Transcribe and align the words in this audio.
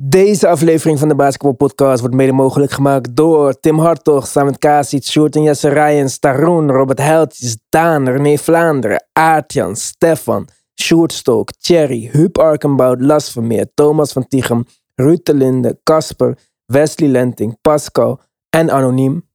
Deze 0.00 0.48
aflevering 0.48 0.98
van 0.98 1.08
de 1.08 1.14
Basketball 1.14 1.52
Podcast 1.52 2.00
wordt 2.00 2.14
mede 2.14 2.32
mogelijk 2.32 2.72
gemaakt 2.72 3.16
door 3.16 3.60
Tim 3.60 3.78
Hartog, 3.78 4.26
Samet 4.26 4.58
Kasic, 4.58 5.04
Sjoerd 5.04 5.36
en 5.36 5.42
Jesse 5.42 5.68
Rijens, 5.68 6.12
Staroen, 6.12 6.70
Robert 6.70 6.98
Heltjes, 6.98 7.58
Daan, 7.68 8.08
René 8.08 8.36
Vlaanderen, 8.36 9.06
Aartjan, 9.12 9.76
Stefan, 9.76 10.48
Sjoerd 10.80 11.12
Stolk, 11.12 11.50
Thierry, 11.52 12.08
Huub 12.12 12.38
Arkenbout, 12.38 13.00
Las 13.00 13.30
Vermeer, 13.32 13.66
Thomas 13.74 14.12
van 14.12 14.26
Tichem, 14.28 14.64
Ruud 14.94 15.20
de 15.22 15.34
Linde, 15.34 15.80
Casper, 15.82 16.38
Wesley 16.66 17.08
Lenting, 17.08 17.58
Pascal 17.60 18.20
en 18.50 18.70
Anoniem. 18.70 19.28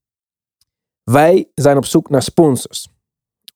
Wij 1.04 1.52
zijn 1.56 1.78
op 1.78 1.86
zoek 1.86 2.10
naar 2.10 2.24
sponsors. 2.24 2.88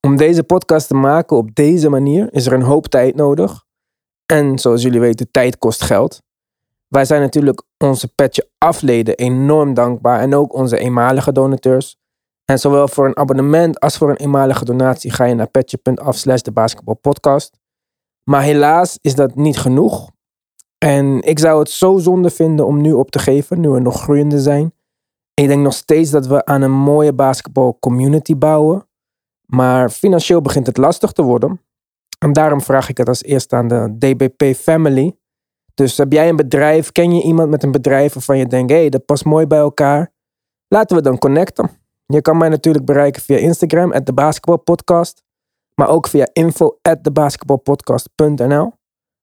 Om 0.00 0.16
deze 0.16 0.42
podcast 0.42 0.88
te 0.88 0.94
maken 0.94 1.36
op 1.36 1.54
deze 1.54 1.88
manier 1.88 2.32
is 2.32 2.46
er 2.46 2.52
een 2.52 2.62
hoop 2.62 2.86
tijd 2.86 3.14
nodig. 3.14 3.64
En 4.26 4.58
zoals 4.58 4.82
jullie 4.82 5.00
weten, 5.00 5.30
tijd 5.30 5.58
kost 5.58 5.82
geld. 5.82 6.26
Wij 6.88 7.04
zijn 7.04 7.20
natuurlijk 7.20 7.62
onze 7.78 8.08
petje 8.08 8.50
afleden 8.58 9.16
enorm 9.16 9.74
dankbaar 9.74 10.20
en 10.20 10.34
ook 10.34 10.54
onze 10.54 10.78
eenmalige 10.78 11.32
donateurs. 11.32 11.96
En 12.44 12.58
zowel 12.58 12.88
voor 12.88 13.06
een 13.06 13.16
abonnement 13.16 13.80
als 13.80 13.96
voor 13.96 14.10
een 14.10 14.16
eenmalige 14.16 14.64
donatie 14.64 15.10
ga 15.10 15.24
je 15.24 15.34
naar 15.34 15.48
petje.af 15.48 16.16
slash 16.16 16.40
de 16.40 16.52
basketbalpodcast. 16.52 17.58
Maar 18.24 18.42
helaas 18.42 18.98
is 19.00 19.14
dat 19.14 19.34
niet 19.34 19.58
genoeg. 19.58 20.10
En 20.78 21.22
ik 21.22 21.38
zou 21.38 21.58
het 21.58 21.70
zo 21.70 21.98
zonde 21.98 22.30
vinden 22.30 22.66
om 22.66 22.80
nu 22.80 22.92
op 22.92 23.10
te 23.10 23.18
geven, 23.18 23.60
nu 23.60 23.68
we 23.68 23.80
nog 23.80 24.02
groeiende 24.02 24.40
zijn. 24.40 24.72
Ik 25.34 25.46
denk 25.46 25.62
nog 25.62 25.72
steeds 25.72 26.10
dat 26.10 26.26
we 26.26 26.44
aan 26.44 26.62
een 26.62 26.72
mooie 26.72 27.12
basketbal 27.12 27.76
community 27.80 28.36
bouwen. 28.36 28.88
Maar 29.46 29.90
financieel 29.90 30.40
begint 30.40 30.66
het 30.66 30.76
lastig 30.76 31.12
te 31.12 31.22
worden. 31.22 31.60
En 32.18 32.32
daarom 32.32 32.60
vraag 32.60 32.88
ik 32.88 32.96
het 32.96 33.08
als 33.08 33.22
eerste 33.22 33.56
aan 33.56 33.68
de 33.68 33.96
DBP 33.98 34.56
Family. 34.56 35.16
Dus 35.78 35.96
heb 35.96 36.12
jij 36.12 36.28
een 36.28 36.36
bedrijf, 36.36 36.92
ken 36.92 37.14
je 37.14 37.22
iemand 37.22 37.50
met 37.50 37.62
een 37.62 37.72
bedrijf 37.72 38.14
waarvan 38.14 38.38
je 38.38 38.46
denkt, 38.46 38.70
hé, 38.70 38.78
hey, 38.78 38.88
dat 38.88 39.04
past 39.04 39.24
mooi 39.24 39.46
bij 39.46 39.58
elkaar? 39.58 40.12
Laten 40.68 40.96
we 40.96 41.02
dan 41.02 41.18
connecten. 41.18 41.70
Je 42.06 42.20
kan 42.20 42.36
mij 42.36 42.48
natuurlijk 42.48 42.84
bereiken 42.84 43.22
via 43.22 43.36
Instagram, 43.36 43.92
at 43.92 44.06
de. 44.06 45.14
Maar 45.74 45.88
ook 45.88 46.08
via 46.08 46.28
info 46.32 46.78
at. 46.82 47.02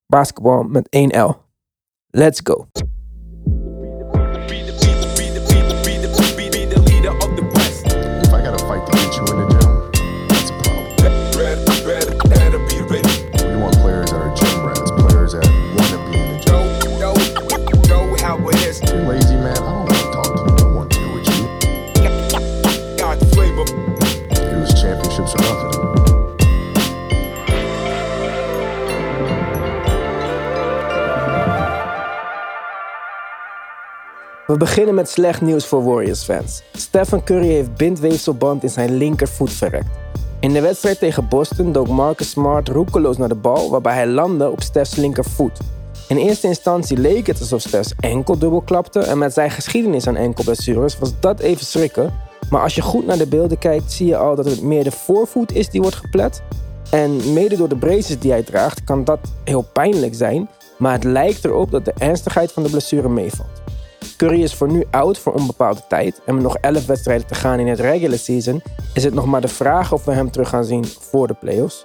Basketbal 0.07 0.63
met 0.63 0.89
1 0.89 1.21
L. 1.21 1.35
Let's 2.09 2.41
go. 2.43 2.65
We 34.47 34.57
beginnen 34.57 34.95
met 34.95 35.09
slecht 35.09 35.41
nieuws 35.41 35.65
voor 35.65 35.83
Warriors-fans. 35.83 36.63
Stephen 36.73 37.23
Curry 37.23 37.47
heeft 37.47 37.75
bindweefselband 37.75 38.63
in 38.63 38.69
zijn 38.69 38.97
linkervoet 38.97 39.52
verrekt. 39.52 39.87
In 40.39 40.53
de 40.53 40.61
wedstrijd 40.61 40.99
tegen 40.99 41.27
Boston 41.27 41.71
dook 41.71 41.87
Marcus 41.87 42.29
Smart 42.29 42.67
roekeloos 42.67 43.17
naar 43.17 43.27
de 43.27 43.35
bal, 43.35 43.69
waarbij 43.69 43.93
hij 43.93 44.07
landde 44.07 44.49
op 44.49 44.61
Steph's 44.61 44.95
linkervoet. 44.95 45.59
In 46.07 46.17
eerste 46.17 46.47
instantie 46.47 46.97
leek 46.97 47.27
het 47.27 47.39
alsof 47.39 47.61
Steph's 47.61 47.93
enkel 47.99 48.37
dubbel 48.37 48.61
klapte 48.61 48.99
en 48.99 49.17
met 49.17 49.33
zijn 49.33 49.52
geschiedenis 49.52 50.07
aan 50.07 50.15
enkelblessures 50.15 50.99
was 50.99 51.13
dat 51.19 51.39
even 51.39 51.65
schrikken. 51.65 52.13
Maar 52.49 52.61
als 52.61 52.75
je 52.75 52.81
goed 52.81 53.05
naar 53.05 53.17
de 53.17 53.27
beelden 53.27 53.57
kijkt, 53.57 53.91
zie 53.91 54.07
je 54.07 54.17
al 54.17 54.35
dat 54.35 54.45
het 54.45 54.61
meer 54.61 54.83
de 54.83 54.91
voorvoet 54.91 55.52
is 55.52 55.70
die 55.70 55.81
wordt 55.81 55.95
geplet. 55.95 56.41
En 56.89 57.33
mede 57.33 57.58
door 57.58 57.70
de 57.70 57.77
braces 57.77 58.20
die 58.20 58.31
hij 58.31 58.43
draagt, 58.43 58.83
kan 58.83 59.03
dat 59.03 59.20
heel 59.43 59.65
pijnlijk 59.73 60.15
zijn, 60.15 60.49
maar 60.77 60.93
het 60.93 61.03
lijkt 61.03 61.45
erop 61.45 61.71
dat 61.71 61.86
de 61.86 61.93
ernstigheid 61.97 62.52
van 62.52 62.64
de 62.64 62.70
blessure 62.70 63.09
meevalt. 63.09 63.64
Curry 64.17 64.42
is 64.42 64.53
voor 64.53 64.71
nu 64.71 64.83
oud 64.92 65.20
voor 65.20 65.33
onbepaalde 65.33 65.81
tijd 65.87 66.21
en 66.26 66.33
met 66.33 66.43
nog 66.43 66.58
11 66.58 66.86
wedstrijden 66.86 67.27
te 67.27 67.36
gaan 67.36 67.59
in 67.59 67.67
het 67.67 67.80
regular 67.80 68.17
season 68.17 68.61
is 68.93 69.03
het 69.03 69.14
nog 69.14 69.26
maar 69.26 69.42
de 69.42 69.48
vraag 69.48 69.93
of 69.93 70.05
we 70.05 70.11
hem 70.11 70.31
terug 70.31 70.49
gaan 70.49 70.65
zien 70.65 70.86
voor 70.86 71.27
de 71.27 71.33
playoffs. 71.33 71.81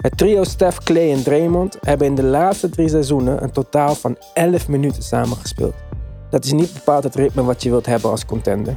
Het 0.00 0.16
trio 0.16 0.44
Steph, 0.44 0.78
Clay 0.78 1.12
en 1.12 1.22
Draymond 1.22 1.78
hebben 1.80 2.06
in 2.06 2.14
de 2.14 2.22
laatste 2.22 2.68
drie 2.68 2.88
seizoenen 2.88 3.42
een 3.42 3.50
totaal 3.50 3.94
van 3.94 4.16
11 4.34 4.68
minuten 4.68 5.02
samengespeeld. 5.02 5.74
Dat 6.30 6.44
is 6.44 6.52
niet 6.52 6.72
bepaald 6.72 7.04
het 7.04 7.14
ritme 7.14 7.42
wat 7.42 7.62
je 7.62 7.70
wilt 7.70 7.86
hebben 7.86 8.10
als 8.10 8.26
contender. 8.26 8.76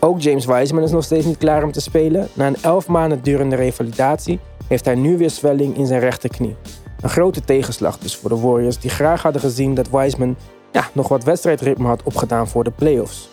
Ook 0.00 0.20
James 0.20 0.44
Wiseman 0.44 0.82
is 0.82 0.90
nog 0.90 1.04
steeds 1.04 1.26
niet 1.26 1.38
klaar 1.38 1.62
om 1.62 1.72
te 1.72 1.80
spelen. 1.80 2.28
Na 2.32 2.46
een 2.46 2.62
11 2.62 2.88
maanden 2.88 3.22
durende 3.22 3.56
revalidatie 3.56 4.40
heeft 4.68 4.84
hij 4.84 4.94
nu 4.94 5.18
weer 5.18 5.30
zwelling 5.30 5.76
in 5.76 5.86
zijn 5.86 6.00
rechterknie. 6.00 6.56
Een 7.00 7.08
grote 7.08 7.40
tegenslag 7.40 7.98
dus 7.98 8.16
voor 8.16 8.30
de 8.30 8.40
Warriors 8.40 8.78
die 8.78 8.90
graag 8.90 9.22
hadden 9.22 9.40
gezien 9.40 9.74
dat 9.74 9.90
Wiseman 9.90 10.36
ja, 10.72 10.88
nog 10.92 11.08
wat 11.08 11.24
wedstrijdritme 11.24 11.86
had 11.86 12.02
opgedaan 12.02 12.48
voor 12.48 12.64
de 12.64 12.70
playoffs. 12.70 13.28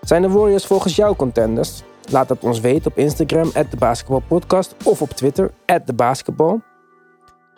Zijn 0.00 0.22
de 0.22 0.28
Warriors 0.28 0.66
volgens 0.66 0.96
jou 0.96 1.16
contenders? 1.16 1.82
Laat 2.10 2.28
het 2.28 2.44
ons 2.44 2.60
weten 2.60 2.90
op 2.90 2.98
Instagram, 2.98 3.52
basketbalpodcast, 3.78 4.74
of 4.84 5.02
op 5.02 5.10
Twitter, 5.10 5.50
basketbal. 5.94 6.60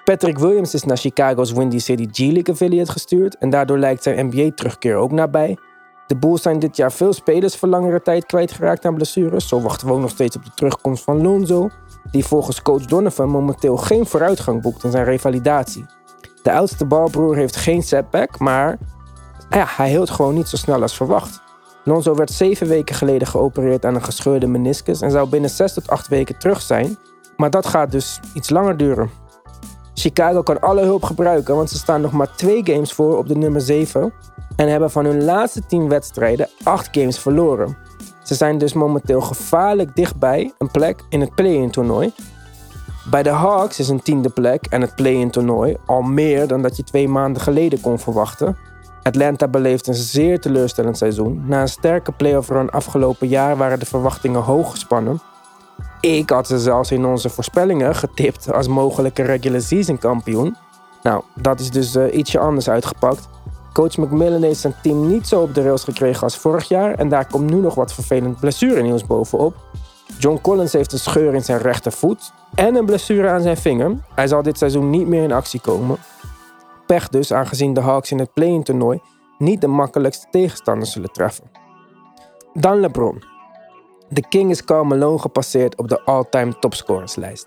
Patrick 0.04 0.38
Williams 0.38 0.74
is 0.74 0.84
naar 0.84 0.96
Chicago's 0.96 1.52
Windy 1.52 1.78
City 1.78 2.08
G-League 2.12 2.54
affiliate 2.54 2.92
gestuurd 2.92 3.38
en 3.38 3.50
daardoor 3.50 3.78
lijkt 3.78 4.02
zijn 4.02 4.26
NBA-terugkeer 4.26 4.96
ook 4.96 5.12
nabij. 5.12 5.56
De 6.06 6.16
Bulls 6.16 6.42
zijn 6.42 6.58
dit 6.58 6.76
jaar 6.76 6.92
veel 6.92 7.12
spelers 7.12 7.56
voor 7.56 7.68
langere 7.68 8.02
tijd 8.02 8.26
kwijtgeraakt 8.26 8.84
aan 8.84 8.94
blessures. 8.94 9.48
Zo 9.48 9.60
wachten 9.60 9.86
we 9.86 9.98
nog 9.98 10.10
steeds 10.10 10.36
op 10.36 10.44
de 10.44 10.50
terugkomst 10.54 11.04
van 11.04 11.22
Lonzo, 11.22 11.68
die 12.10 12.24
volgens 12.24 12.62
coach 12.62 12.84
Donovan 12.84 13.28
momenteel 13.28 13.76
geen 13.76 14.06
vooruitgang 14.06 14.62
boekt 14.62 14.84
in 14.84 14.90
zijn 14.90 15.04
revalidatie. 15.04 15.86
De 16.42 16.52
oudste 16.52 16.84
balbroer 16.84 17.36
heeft 17.36 17.56
geen 17.56 17.82
setback, 17.82 18.38
maar 18.38 18.78
ja, 19.50 19.64
hij 19.68 19.88
hield 19.88 20.10
gewoon 20.10 20.34
niet 20.34 20.48
zo 20.48 20.56
snel 20.56 20.82
als 20.82 20.96
verwacht. 20.96 21.42
Lonzo 21.84 22.14
werd 22.14 22.30
zeven 22.30 22.66
weken 22.66 22.94
geleden 22.94 23.28
geopereerd 23.28 23.84
aan 23.84 23.94
een 23.94 24.04
gescheurde 24.04 24.46
meniscus 24.46 25.00
en 25.00 25.10
zou 25.10 25.28
binnen 25.28 25.50
zes 25.50 25.74
tot 25.74 25.88
acht 25.88 26.08
weken 26.08 26.38
terug 26.38 26.60
zijn. 26.60 26.98
Maar 27.36 27.50
dat 27.50 27.66
gaat 27.66 27.90
dus 27.90 28.20
iets 28.34 28.50
langer 28.50 28.76
duren. 28.76 29.10
Chicago 29.94 30.42
kan 30.42 30.60
alle 30.60 30.82
hulp 30.82 31.02
gebruiken, 31.02 31.56
want 31.56 31.70
ze 31.70 31.76
staan 31.76 32.00
nog 32.00 32.12
maar 32.12 32.34
twee 32.34 32.60
games 32.64 32.92
voor 32.92 33.18
op 33.18 33.28
de 33.28 33.36
nummer 33.36 33.60
7 33.60 34.12
en 34.56 34.68
hebben 34.68 34.90
van 34.90 35.04
hun 35.04 35.24
laatste 35.24 35.66
10 35.66 35.88
wedstrijden 35.88 36.48
8 36.62 36.88
games 36.92 37.18
verloren. 37.18 37.76
Ze 38.24 38.34
zijn 38.34 38.58
dus 38.58 38.72
momenteel 38.72 39.20
gevaarlijk 39.20 39.96
dichtbij 39.96 40.52
een 40.58 40.70
plek 40.70 41.00
in 41.08 41.20
het 41.20 41.34
play-in 41.34 41.70
toernooi. 41.70 42.12
Bij 43.10 43.22
de 43.22 43.30
Hawks 43.30 43.78
is 43.78 43.88
een 43.88 44.02
tiende 44.02 44.28
plek 44.28 44.66
en 44.66 44.80
het 44.80 44.94
play-in 44.94 45.30
toernooi 45.30 45.76
al 45.86 46.02
meer 46.02 46.46
dan 46.46 46.62
dat 46.62 46.76
je 46.76 46.84
twee 46.84 47.08
maanden 47.08 47.42
geleden 47.42 47.80
kon 47.80 47.98
verwachten. 47.98 48.56
Atlanta 49.02 49.48
beleeft 49.48 49.86
een 49.86 49.94
zeer 49.94 50.40
teleurstellend 50.40 50.98
seizoen. 50.98 51.42
Na 51.46 51.60
een 51.60 51.68
sterke 51.68 52.12
playoff 52.12 52.48
run 52.48 52.70
afgelopen 52.70 53.28
jaar 53.28 53.56
waren 53.56 53.78
de 53.78 53.86
verwachtingen 53.86 54.40
hoog 54.40 54.70
gespannen. 54.70 55.20
Ik 56.00 56.30
had 56.30 56.46
ze 56.46 56.58
zelfs 56.58 56.90
in 56.90 57.04
onze 57.04 57.28
voorspellingen 57.30 57.94
getipt 57.94 58.52
als 58.52 58.68
mogelijke 58.68 59.22
regular 59.22 59.60
season 59.60 59.98
kampioen. 59.98 60.56
Nou, 61.02 61.22
dat 61.34 61.60
is 61.60 61.70
dus 61.70 61.94
eh, 61.94 62.16
ietsje 62.16 62.38
anders 62.38 62.68
uitgepakt. 62.68 63.28
Coach 63.74 63.96
McMillan 63.96 64.42
heeft 64.42 64.60
zijn 64.60 64.74
team 64.82 65.06
niet 65.06 65.28
zo 65.28 65.40
op 65.40 65.54
de 65.54 65.62
rails 65.62 65.84
gekregen 65.84 66.22
als 66.22 66.38
vorig 66.38 66.68
jaar 66.68 66.94
en 66.94 67.08
daar 67.08 67.26
komt 67.26 67.50
nu 67.50 67.56
nog 67.56 67.74
wat 67.74 67.92
vervelend 67.92 68.40
blessurenieuws 68.40 69.06
bovenop. 69.06 69.54
John 70.18 70.38
Collins 70.42 70.72
heeft 70.72 70.92
een 70.92 70.98
scheur 70.98 71.34
in 71.34 71.44
zijn 71.44 71.58
rechtervoet 71.58 72.32
en 72.54 72.74
een 72.74 72.84
blessure 72.84 73.28
aan 73.28 73.42
zijn 73.42 73.56
vinger. 73.56 73.96
Hij 74.14 74.26
zal 74.26 74.42
dit 74.42 74.58
seizoen 74.58 74.90
niet 74.90 75.06
meer 75.06 75.22
in 75.22 75.32
actie 75.32 75.60
komen. 75.60 75.96
Pech 76.86 77.08
dus, 77.08 77.32
aangezien 77.32 77.74
de 77.74 77.80
Hawks 77.80 78.10
in 78.10 78.18
het 78.18 78.32
play-in 78.32 78.62
toernooi 78.62 79.00
niet 79.38 79.60
de 79.60 79.66
makkelijkste 79.66 80.26
tegenstanders 80.30 80.92
zullen 80.92 81.12
treffen. 81.12 81.50
Dan 82.52 82.80
LeBron. 82.80 83.22
De 84.08 84.28
King 84.28 84.50
is 84.50 84.64
Karl 84.64 85.18
gepasseerd 85.18 85.76
op 85.76 85.88
de 85.88 86.02
all-time 86.02 86.58
topscorerslijst. 86.58 87.46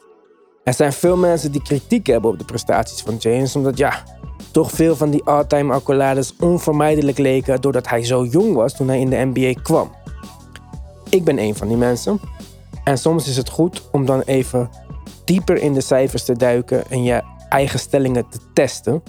Er 0.64 0.74
zijn 0.74 0.94
veel 0.94 1.18
mensen 1.18 1.52
die 1.52 1.62
kritiek 1.62 2.08
hebben 2.08 2.32
op 2.32 2.40
de 2.40 2.46
prestaties 2.46 3.02
van 3.02 3.16
James, 3.16 3.56
omdat 3.56 3.78
ja, 3.78 4.04
toch 4.52 4.72
veel 4.72 4.96
van 4.96 5.10
die 5.10 5.24
all-time 5.24 5.74
accolades 5.74 6.34
onvermijdelijk 6.40 7.18
leken 7.18 7.62
doordat 7.62 7.90
hij 7.90 8.04
zo 8.04 8.26
jong 8.26 8.54
was 8.54 8.76
toen 8.76 8.88
hij 8.88 9.00
in 9.00 9.10
de 9.10 9.32
NBA 9.34 9.62
kwam. 9.62 9.92
Ik 11.10 11.24
ben 11.24 11.40
een 11.40 11.56
van 11.56 11.68
die 11.68 11.78
mensen. 11.78 12.20
En 12.84 12.98
soms 12.98 13.28
is 13.28 13.38
het 13.38 13.50
goed 13.50 13.90
om 13.92 14.06
dan 14.06 14.22
even 14.22 14.70
dieper 15.26 15.58
in 15.58 15.74
de 15.74 15.82
cijfers 15.82 16.24
te 16.24 16.38
duiken 16.38 16.90
en 16.90 17.04
je 17.04 17.22
eigen 17.50 17.80
stellingen 17.80 18.30
te 18.30 18.40
testen. 18.54 19.04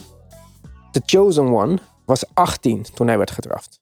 The 0.91 1.03
Chosen 1.07 1.55
One 1.55 1.79
was 2.05 2.25
18 2.35 2.87
toen 2.95 3.07
hij 3.07 3.17
werd 3.17 3.31
gedraft. 3.31 3.81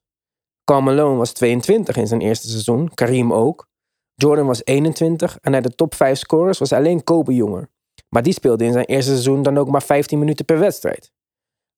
Karl 0.65 0.81
Malone 0.81 1.17
was 1.17 1.33
22 1.33 1.97
in 1.97 2.07
zijn 2.07 2.21
eerste 2.21 2.49
seizoen, 2.49 2.95
Kareem 2.95 3.33
ook. 3.33 3.69
Jordan 4.15 4.47
was 4.47 4.65
21 4.65 5.39
en 5.41 5.55
uit 5.55 5.65
de 5.65 5.75
top 5.75 5.95
5 5.95 6.19
scorers 6.19 6.59
was 6.59 6.73
alleen 6.73 7.05
Kobe 7.05 7.35
jonger. 7.35 7.69
Maar 8.09 8.23
die 8.23 8.33
speelde 8.33 8.65
in 8.65 8.73
zijn 8.73 8.85
eerste 8.85 9.11
seizoen 9.11 9.43
dan 9.43 9.59
ook 9.59 9.69
maar 9.69 9.83
15 9.83 10.19
minuten 10.19 10.45
per 10.45 10.59
wedstrijd. 10.59 11.13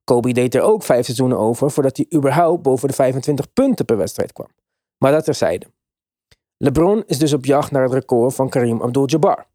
Kobe 0.09 0.33
deed 0.33 0.55
er 0.55 0.63
ook 0.63 0.83
vijf 0.83 1.05
seizoenen 1.05 1.39
over 1.39 1.71
voordat 1.71 1.97
hij 1.97 2.07
überhaupt 2.15 2.63
boven 2.63 2.89
de 2.89 2.95
25 2.95 3.53
punten 3.53 3.85
per 3.85 3.97
wedstrijd 3.97 4.33
kwam. 4.33 4.49
Maar 4.99 5.13
dat 5.13 5.25
terzijde. 5.25 5.67
LeBron 6.57 7.03
is 7.07 7.19
dus 7.19 7.33
op 7.33 7.45
jacht 7.45 7.71
naar 7.71 7.83
het 7.83 7.93
record 7.93 8.35
van 8.35 8.49
Kareem 8.49 8.83
Abdul-Jabbar, 8.83 9.47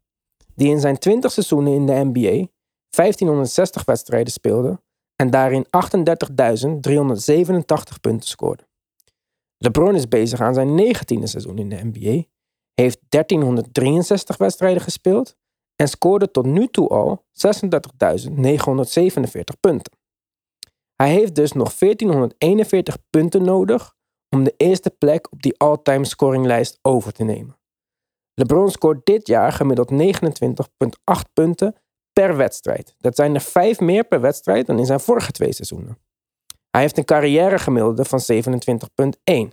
die 0.54 0.68
in 0.68 0.80
zijn 0.80 0.98
20 0.98 1.32
seizoenen 1.32 1.72
in 1.72 1.86
de 1.86 1.92
NBA 1.92 2.46
1560 2.90 3.84
wedstrijden 3.84 4.32
speelde 4.32 4.80
en 5.16 5.30
daarin 5.30 5.66
38.387 5.66 5.70
punten 8.00 8.28
scoorde. 8.28 8.66
LeBron 9.58 9.94
is 9.94 10.08
bezig 10.08 10.40
aan 10.40 10.54
zijn 10.54 10.68
19e 10.68 11.22
seizoen 11.22 11.58
in 11.58 11.68
de 11.68 11.90
NBA, 11.92 12.22
heeft 12.74 13.00
1363 13.08 14.36
wedstrijden 14.36 14.82
gespeeld 14.82 15.36
en 15.76 15.88
scoorde 15.88 16.30
tot 16.30 16.46
nu 16.46 16.66
toe 16.66 16.88
al 16.88 17.24
36.947 17.32 19.42
punten. 19.60 20.02
Hij 20.96 21.10
heeft 21.10 21.34
dus 21.34 21.52
nog 21.52 21.74
1441 21.74 22.98
punten 23.10 23.42
nodig 23.42 23.94
om 24.28 24.44
de 24.44 24.54
eerste 24.56 24.90
plek 24.90 25.32
op 25.32 25.42
die 25.42 25.58
all-time 25.58 26.04
scoringlijst 26.04 26.78
over 26.82 27.12
te 27.12 27.24
nemen. 27.24 27.58
LeBron 28.34 28.70
scoort 28.70 29.06
dit 29.06 29.26
jaar 29.26 29.52
gemiddeld 29.52 29.90
29,8 29.92 31.32
punten 31.32 31.74
per 32.12 32.36
wedstrijd. 32.36 32.94
Dat 32.98 33.16
zijn 33.16 33.34
er 33.34 33.40
vijf 33.40 33.80
meer 33.80 34.04
per 34.04 34.20
wedstrijd 34.20 34.66
dan 34.66 34.78
in 34.78 34.86
zijn 34.86 35.00
vorige 35.00 35.32
twee 35.32 35.52
seizoenen. 35.52 35.98
Hij 36.70 36.80
heeft 36.80 36.98
een 36.98 37.04
carrièregemiddelde 37.04 38.04
van 38.04 38.20
27,1. 38.20 39.48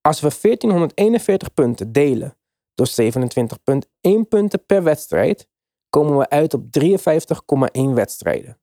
Als 0.00 0.20
we 0.20 0.36
1441 0.40 1.54
punten 1.54 1.92
delen 1.92 2.36
door 2.74 2.88
27,1 2.88 4.10
punten 4.28 4.66
per 4.66 4.82
wedstrijd, 4.82 5.48
komen 5.88 6.18
we 6.18 6.28
uit 6.28 6.54
op 6.54 6.62
53,1 6.62 7.94
wedstrijden. 7.94 8.59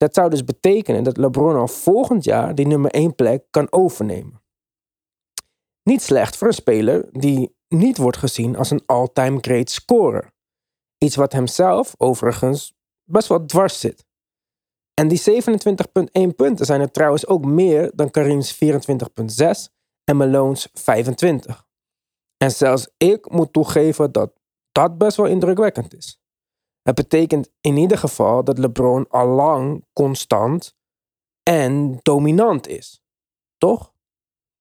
Dat 0.00 0.14
zou 0.14 0.30
dus 0.30 0.44
betekenen 0.44 1.04
dat 1.04 1.16
LeBron 1.16 1.56
al 1.56 1.68
volgend 1.68 2.24
jaar 2.24 2.54
die 2.54 2.66
nummer 2.66 2.90
1 2.90 3.14
plek 3.14 3.44
kan 3.50 3.72
overnemen. 3.72 4.42
Niet 5.82 6.02
slecht 6.02 6.36
voor 6.36 6.46
een 6.46 6.54
speler 6.54 7.08
die 7.12 7.56
niet 7.68 7.96
wordt 7.96 8.16
gezien 8.16 8.56
als 8.56 8.70
een 8.70 8.82
all-time 8.86 9.38
great 9.40 9.70
scorer. 9.70 10.32
Iets 10.98 11.16
wat 11.16 11.32
hemzelf 11.32 11.94
overigens 11.96 12.74
best 13.04 13.28
wel 13.28 13.46
dwars 13.46 13.80
zit. 13.80 14.04
En 14.94 15.08
die 15.08 15.44
27,1 16.30 16.34
punten 16.36 16.66
zijn 16.66 16.80
er 16.80 16.90
trouwens 16.90 17.26
ook 17.26 17.44
meer 17.44 17.90
dan 17.94 18.10
Karim's 18.10 18.54
24,6 18.54 19.72
en 20.04 20.16
Malone's 20.16 20.68
25. 20.72 21.66
En 22.36 22.50
zelfs 22.50 22.88
ik 22.96 23.30
moet 23.30 23.52
toegeven 23.52 24.12
dat 24.12 24.32
dat 24.72 24.98
best 24.98 25.16
wel 25.16 25.26
indrukwekkend 25.26 25.94
is. 25.94 26.20
Het 26.82 26.94
betekent 26.94 27.50
in 27.60 27.76
ieder 27.76 27.98
geval 27.98 28.44
dat 28.44 28.58
LeBron 28.58 29.08
al 29.08 29.26
lang 29.26 29.84
constant 29.92 30.76
en 31.42 31.98
dominant 32.02 32.68
is. 32.68 33.02
Toch? 33.56 33.92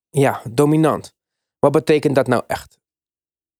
Ja, 0.10 0.42
dominant. 0.52 1.16
Wat 1.60 1.72
betekent 1.72 2.16
dat 2.16 2.28
nou 2.28 2.44
echt? 2.48 2.80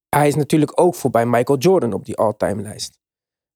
Hij 0.10 0.28
is 0.28 0.36
natuurlijk 0.36 0.82
ook 0.82 0.96
voorbij 0.96 1.26
Michael 1.26 1.60
Jordan 1.60 1.94
op 1.94 2.06
die 2.06 2.18
all-time 2.18 2.62
lijst. 2.62 3.00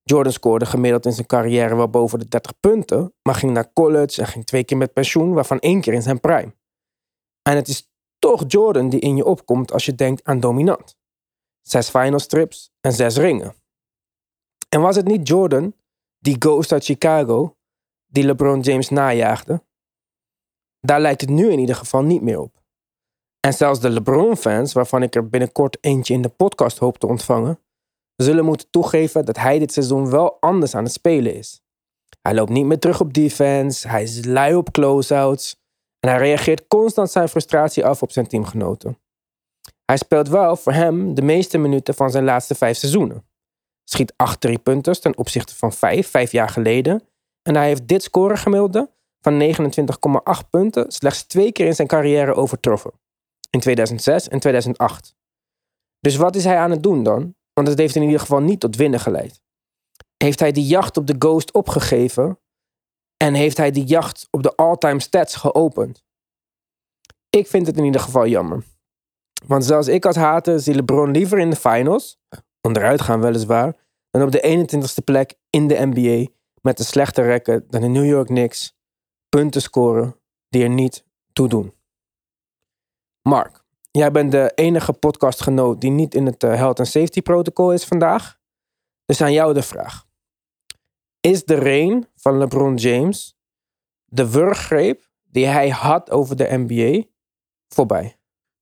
Jordan 0.03 0.33
scoorde 0.33 0.65
gemiddeld 0.65 1.05
in 1.05 1.11
zijn 1.11 1.27
carrière 1.27 1.75
wel 1.75 1.89
boven 1.89 2.19
de 2.19 2.27
30 2.27 2.59
punten, 2.59 3.13
maar 3.21 3.35
ging 3.35 3.51
naar 3.51 3.73
college 3.73 4.21
en 4.21 4.27
ging 4.27 4.45
twee 4.45 4.63
keer 4.63 4.77
met 4.77 4.93
pensioen, 4.93 5.33
waarvan 5.33 5.59
één 5.59 5.81
keer 5.81 5.93
in 5.93 6.01
zijn 6.01 6.19
prime. 6.19 6.55
En 7.41 7.55
het 7.55 7.67
is 7.67 7.91
toch 8.19 8.43
Jordan 8.47 8.89
die 8.89 8.99
in 8.99 9.15
je 9.15 9.25
opkomt 9.25 9.71
als 9.71 9.85
je 9.85 9.95
denkt 9.95 10.23
aan 10.23 10.39
dominant. 10.39 10.97
Zes 11.61 11.89
final 11.89 12.19
strips 12.19 12.71
en 12.81 12.93
zes 12.93 13.17
ringen. 13.17 13.55
En 14.73 14.81
was 14.81 14.95
het 14.95 15.05
niet 15.05 15.27
Jordan, 15.27 15.73
die 16.19 16.35
ghost 16.39 16.71
uit 16.71 16.83
Chicago, 16.83 17.55
die 18.05 18.23
LeBron 18.23 18.59
James 18.59 18.89
najaagde? 18.89 19.63
Daar 20.79 21.01
lijkt 21.01 21.21
het 21.21 21.29
nu 21.29 21.51
in 21.51 21.59
ieder 21.59 21.75
geval 21.75 22.03
niet 22.03 22.21
meer 22.21 22.39
op. 22.39 22.61
En 23.39 23.53
zelfs 23.53 23.79
de 23.79 23.89
LeBron-fans, 23.89 24.73
waarvan 24.73 25.03
ik 25.03 25.15
er 25.15 25.29
binnenkort 25.29 25.77
eentje 25.81 26.13
in 26.13 26.21
de 26.21 26.29
podcast 26.29 26.77
hoop 26.77 26.97
te 26.97 27.07
ontvangen, 27.07 27.59
zullen 28.15 28.45
moeten 28.45 28.69
toegeven 28.69 29.25
dat 29.25 29.37
hij 29.37 29.59
dit 29.59 29.73
seizoen 29.73 30.09
wel 30.09 30.37
anders 30.39 30.75
aan 30.75 30.83
het 30.83 30.93
spelen 30.93 31.35
is. 31.35 31.61
Hij 32.21 32.33
loopt 32.33 32.51
niet 32.51 32.65
meer 32.65 32.79
terug 32.79 32.99
op 32.99 33.13
defense, 33.13 33.87
hij 33.87 34.03
is 34.03 34.25
lui 34.25 34.55
op 34.55 34.71
closeouts 34.71 35.61
en 35.99 36.09
hij 36.09 36.17
reageert 36.17 36.67
constant 36.67 37.11
zijn 37.11 37.29
frustratie 37.29 37.85
af 37.85 38.01
op 38.01 38.11
zijn 38.11 38.27
teamgenoten. 38.27 38.97
Hij 39.85 39.97
speelt 39.97 40.27
wel 40.27 40.55
voor 40.55 40.73
hem 40.73 41.13
de 41.13 41.21
meeste 41.21 41.57
minuten 41.57 41.93
van 41.93 42.11
zijn 42.11 42.23
laatste 42.23 42.55
vijf 42.55 42.77
seizoenen. 42.77 43.31
Schiet 43.83 44.13
acht 44.15 44.41
driepunters 44.41 44.99
ten 44.99 45.17
opzichte 45.17 45.55
van 45.55 45.73
vijf, 45.73 46.09
vijf 46.09 46.31
jaar 46.31 46.49
geleden. 46.49 47.07
En 47.41 47.55
hij 47.55 47.67
heeft 47.67 47.87
dit 47.87 48.03
scoregemiddelde 48.03 48.89
van 49.21 49.41
29,8 50.43 50.49
punten 50.49 50.91
slechts 50.91 51.23
twee 51.23 51.51
keer 51.51 51.65
in 51.65 51.75
zijn 51.75 51.87
carrière 51.87 52.33
overtroffen. 52.33 52.91
In 53.49 53.59
2006 53.59 54.27
en 54.27 54.39
2008. 54.39 55.15
Dus 55.99 56.15
wat 56.15 56.35
is 56.35 56.43
hij 56.43 56.57
aan 56.57 56.71
het 56.71 56.83
doen 56.83 57.03
dan? 57.03 57.35
Want 57.53 57.67
het 57.67 57.77
heeft 57.77 57.95
in 57.95 58.01
ieder 58.01 58.19
geval 58.19 58.41
niet 58.41 58.59
tot 58.59 58.75
winnen 58.75 58.99
geleid. 58.99 59.41
Heeft 60.17 60.39
hij 60.39 60.51
die 60.51 60.65
jacht 60.65 60.97
op 60.97 61.07
de 61.07 61.15
Ghost 61.19 61.53
opgegeven? 61.53 62.39
En 63.17 63.33
heeft 63.33 63.57
hij 63.57 63.71
die 63.71 63.83
jacht 63.83 64.27
op 64.31 64.43
de 64.43 64.55
all-time 64.55 64.99
stats 64.99 65.35
geopend? 65.35 66.03
Ik 67.29 67.47
vind 67.47 67.67
het 67.67 67.77
in 67.77 67.83
ieder 67.83 68.01
geval 68.01 68.27
jammer. 68.27 68.63
Want 69.45 69.65
zoals 69.65 69.87
ik 69.87 70.05
als 70.05 70.15
hater 70.15 70.59
zie 70.59 70.75
LeBron 70.75 71.11
liever 71.11 71.39
in 71.39 71.49
de 71.49 71.55
finals, 71.55 72.17
onderuit 72.67 73.01
gaan 73.01 73.21
weliswaar, 73.21 73.75
dan 74.09 74.21
op 74.21 74.31
de 74.31 74.67
21ste 74.67 75.03
plek 75.03 75.33
in 75.49 75.67
de 75.67 75.85
NBA 75.85 76.31
met 76.61 76.79
een 76.79 76.85
slechte 76.85 77.21
record 77.21 77.71
dan 77.71 77.81
de 77.81 77.87
New 77.87 78.05
York 78.05 78.27
Knicks 78.27 78.75
punten 79.29 79.61
scoren 79.61 80.15
die 80.49 80.63
er 80.63 80.69
niet 80.69 81.05
toe 81.33 81.47
doen. 81.47 81.73
Mark, 83.21 83.63
jij 83.91 84.11
bent 84.11 84.31
de 84.31 84.51
enige 84.55 84.93
podcastgenoot 84.93 85.81
die 85.81 85.91
niet 85.91 86.15
in 86.15 86.25
het 86.25 86.43
eh, 86.43 86.55
Health 86.55 86.79
and 86.79 86.87
Safety 86.87 87.21
protocol 87.21 87.73
is 87.73 87.85
vandaag. 87.85 88.39
Dus 89.05 89.21
aan 89.21 89.33
jou 89.33 89.53
de 89.53 89.61
vraag. 89.61 90.05
Is 91.19 91.45
de 91.45 91.55
reign 91.55 92.07
van 92.15 92.37
LeBron 92.37 92.75
James 92.75 93.37
de 94.05 94.31
wurggreep 94.31 95.09
die 95.23 95.45
hij 95.45 95.69
had 95.69 96.11
over 96.11 96.35
de 96.35 96.47
NBA 96.49 97.07
voorbij? 97.67 98.17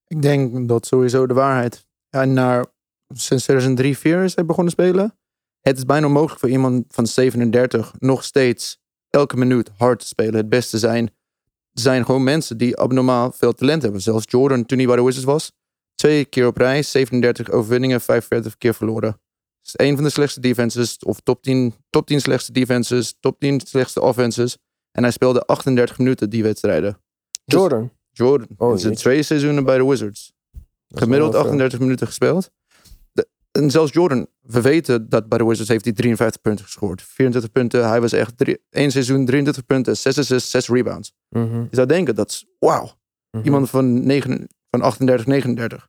Ik 0.07 0.21
denk 0.21 0.67
dat 0.67 0.85
sowieso 0.85 1.27
de 1.27 1.33
waarheid. 1.33 1.87
En 2.09 2.33
naar, 2.33 2.65
sinds 3.13 3.43
2003, 3.43 3.97
4 3.97 4.23
is 4.23 4.35
hij 4.35 4.45
begonnen 4.45 4.71
spelen. 4.71 5.17
Het 5.61 5.77
is 5.77 5.85
bijna 5.85 6.05
onmogelijk 6.05 6.39
voor 6.39 6.49
iemand 6.49 6.85
van 6.87 7.07
37 7.07 7.93
nog 7.99 8.23
steeds 8.23 8.79
elke 9.09 9.37
minuut 9.37 9.71
hard 9.77 9.99
te 9.99 10.07
spelen. 10.07 10.35
Het 10.35 10.49
beste 10.49 10.77
zijn. 10.77 11.11
Zijn 11.71 12.05
gewoon 12.05 12.23
mensen 12.23 12.57
die 12.57 12.77
abnormaal 12.77 13.31
veel 13.31 13.53
talent 13.53 13.81
hebben. 13.81 14.01
Zelfs 14.01 14.25
Jordan, 14.29 14.65
toen 14.65 14.77
hij 14.77 14.87
bij 14.87 14.95
de 14.95 15.03
Wizards 15.03 15.25
was. 15.25 15.51
Twee 15.95 16.25
keer 16.25 16.47
op 16.47 16.57
rij, 16.57 16.83
37 16.83 17.49
overwinningen, 17.49 18.01
45 18.01 18.57
keer 18.57 18.73
verloren. 18.73 19.09
Het 19.61 19.67
is 19.67 19.87
een 19.87 19.95
van 19.95 20.03
de 20.03 20.09
slechtste 20.09 20.39
defenses, 20.39 20.97
of 20.97 21.19
top 21.19 21.41
10, 21.41 21.73
top 21.89 22.07
10 22.07 22.21
slechtste 22.21 22.51
defenses, 22.51 23.15
top 23.19 23.39
10 23.39 23.59
slechtste 23.59 24.01
offenses. 24.01 24.57
En 24.91 25.03
hij 25.03 25.11
speelde 25.11 25.45
38 25.45 25.97
minuten 25.97 26.29
die 26.29 26.43
wedstrijden. 26.43 26.97
Dus 27.45 27.59
Jordan. 27.59 27.91
Jordan. 28.11 28.47
Oh, 28.57 28.71
in 28.71 28.79
zijn 28.79 28.95
twee 28.95 29.23
seizoenen 29.23 29.63
bij 29.63 29.77
de 29.77 29.85
Wizards. 29.85 30.33
Gemiddeld 30.87 31.31
wel 31.31 31.41
veel. 31.41 31.49
38 31.51 31.79
minuten 31.79 32.07
gespeeld. 32.07 32.51
En 33.51 33.71
zelfs 33.71 33.91
Jordan, 33.93 34.27
we 34.41 34.61
weten 34.61 35.09
dat 35.09 35.29
bij 35.29 35.37
de 35.37 35.45
Wizards 35.45 35.69
heeft 35.69 35.83
hij 35.85 35.93
53 35.93 36.41
punten 36.41 36.65
gescoord. 36.65 37.01
24 37.01 37.51
punten, 37.51 37.87
hij 37.89 38.01
was 38.01 38.11
echt 38.11 38.37
drie, 38.37 38.57
één 38.69 38.91
seizoen 38.91 39.25
23 39.25 39.65
punten, 39.65 39.97
6 39.97 40.17
assists, 40.17 40.51
6 40.51 40.67
rebounds. 40.67 41.13
Mhm, 41.29 41.59
Je 41.61 41.67
zou 41.71 41.87
denken, 41.87 42.15
dat 42.15 42.29
is 42.29 42.45
wauw. 42.59 42.91
mhm. 43.31 43.45
Iemand 43.45 43.69
van, 43.69 44.05
9, 44.05 44.47
van 44.69 44.81
38, 44.81 45.25
39. 45.25 45.87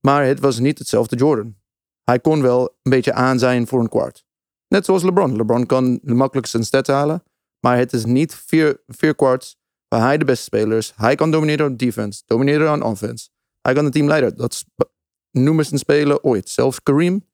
Maar 0.00 0.24
het 0.24 0.40
was 0.40 0.58
niet 0.58 0.78
hetzelfde 0.78 1.16
Jordan. 1.16 1.56
Hij 2.04 2.20
kon 2.20 2.42
wel 2.42 2.62
een 2.82 2.90
beetje 2.90 3.12
aan 3.12 3.38
zijn 3.38 3.66
voor 3.66 3.80
een 3.80 3.88
kwart. 3.88 4.24
Net 4.68 4.84
zoals 4.84 5.02
LeBron. 5.02 5.36
LeBron 5.36 5.66
kan 5.66 6.00
makkelijk 6.02 6.46
zijn 6.46 6.64
stats 6.64 6.88
halen. 6.88 7.22
Maar 7.60 7.76
het 7.78 7.92
is 7.92 8.04
niet 8.04 8.34
vier, 8.34 8.82
vier 8.86 9.14
kwarts 9.14 9.56
waar 9.88 10.00
hij 10.00 10.18
de 10.18 10.24
beste 10.24 10.44
speler 10.44 10.76
is. 10.76 10.92
Hij 10.96 11.14
kan 11.14 11.30
domineren 11.30 11.72
op 11.72 11.78
defense, 11.78 12.22
domineren 12.26 12.68
aan 12.68 12.82
offense. 12.82 13.28
Hij 13.60 13.74
kan 13.74 13.84
het 13.84 13.92
team 13.92 14.06
leiden. 14.06 14.36
Dat 14.36 14.52
is 14.52 14.64
b- 15.30 15.38
noemens 15.38 15.72
een 15.72 15.78
speler 15.78 16.20
ooit. 16.22 16.48
Zelfs 16.48 16.82
Kareem, 16.82 17.24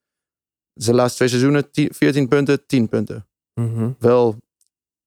zijn 0.74 0.96
laatste 0.96 1.16
twee 1.16 1.28
seizoenen, 1.28 1.70
10 1.70 1.88
14 1.94 2.28
punten, 2.28 2.66
10 2.66 2.88
punten. 2.88 3.26
Mhm. 3.54 3.90
Wel 3.98 4.36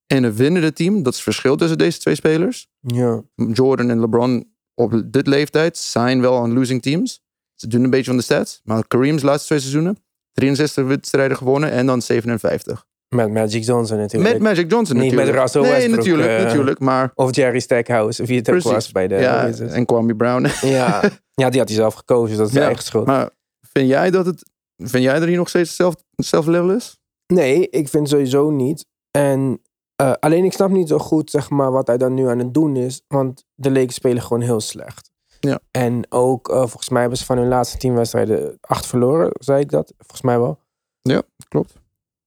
in 0.08 0.24
een 0.24 0.34
winnende 0.34 0.74
team, 0.74 0.96
dat 1.03 1.08
is 1.13 1.13
het 1.19 1.24
verschil 1.24 1.55
tussen 1.55 1.77
deze 1.77 2.00
twee 2.00 2.15
spelers. 2.15 2.67
Ja. 2.79 3.24
Jordan 3.36 3.89
en 3.89 4.00
LeBron 4.00 4.53
op 4.74 5.01
dit 5.05 5.27
leeftijd 5.27 5.77
zijn 5.77 6.22
wel 6.22 6.38
aan 6.41 6.53
losing 6.53 6.81
teams. 6.81 7.22
Ze 7.53 7.67
doen 7.67 7.84
een 7.84 7.89
beetje 7.89 8.05
van 8.05 8.17
de 8.17 8.24
stats. 8.24 8.62
Maar 8.63 8.88
Kareem's 8.88 9.22
laatste 9.22 9.48
twee 9.48 9.60
seizoenen, 9.60 9.98
63 10.31 10.86
wedstrijden 10.86 11.38
gewonnen 11.38 11.72
en 11.72 11.86
dan 11.86 12.01
57. 12.01 12.88
Met 13.09 13.31
Magic 13.31 13.63
Johnson 13.63 13.97
natuurlijk. 13.97 14.33
Met 14.33 14.41
Magic 14.41 14.71
Johnson 14.71 14.95
Niet 14.97 15.05
natuurlijk. 15.05 15.31
met 15.31 15.41
Russell 15.41 15.61
nee, 15.61 15.71
Westbrook, 15.71 15.97
natuurlijk, 15.97 16.29
eh, 16.29 16.43
natuurlijk. 16.45 16.79
Maar 16.79 17.11
Of 17.15 17.35
Jerry 17.35 17.59
Stackhouse, 17.59 18.21
of 18.21 18.27
wie 18.27 18.37
het 18.37 18.49
ook 18.51 18.61
was 18.61 18.91
bij 18.91 19.07
de 19.07 19.15
ja, 19.15 19.47
en 19.47 19.85
Kwame 19.85 20.15
Brown. 20.15 20.47
Ja. 20.67 21.01
ja, 21.33 21.49
die 21.49 21.59
had 21.59 21.67
hij 21.67 21.77
zelf 21.77 21.93
gekozen, 21.93 22.37
dat 22.37 22.45
is 22.45 22.51
zijn 22.51 22.63
Ja, 22.63 22.69
eigen 22.69 22.85
schuld. 22.87 23.05
maar 23.05 23.29
vind 23.71 23.87
jij 23.87 24.11
dat 24.11 24.25
het... 24.25 24.49
Vind 24.77 25.03
jij 25.03 25.13
dat 25.19 25.27
hij 25.27 25.35
nog 25.35 25.49
steeds 25.49 25.67
hetzelfde, 25.67 26.03
hetzelfde 26.15 26.51
level 26.51 26.71
is? 26.75 26.97
Nee, 27.33 27.69
ik 27.69 27.89
vind 27.89 28.09
sowieso 28.09 28.49
niet. 28.49 28.85
En 29.11 29.61
Eh, 29.95 30.11
alleen 30.19 30.43
ik 30.43 30.53
snap 30.53 30.69
niet 30.69 30.87
zo 30.87 30.97
goed 30.97 31.29
zeg 31.29 31.49
maar, 31.49 31.71
wat 31.71 31.87
hij 31.87 31.97
dan 31.97 32.13
nu 32.13 32.27
aan 32.27 32.39
het 32.39 32.53
doen 32.53 32.75
is. 32.75 33.01
Want 33.07 33.43
de 33.53 33.71
Lakers 33.71 33.95
spelen 33.95 34.21
gewoon 34.21 34.41
heel 34.41 34.59
slecht. 34.59 35.11
Ja. 35.39 35.59
En 35.71 36.05
ook, 36.09 36.49
eh, 36.49 36.55
volgens 36.57 36.89
mij 36.89 37.01
hebben 37.01 37.19
ze 37.19 37.25
van 37.25 37.37
hun 37.37 37.47
laatste 37.47 37.77
tien 37.77 37.93
wedstrijden 37.95 38.57
acht 38.61 38.85
verloren. 38.85 39.29
Zei 39.33 39.59
ik 39.61 39.69
dat? 39.69 39.93
Volgens 39.97 40.21
mij 40.21 40.39
wel. 40.39 40.59
Ja, 41.01 41.21
klopt. 41.47 41.73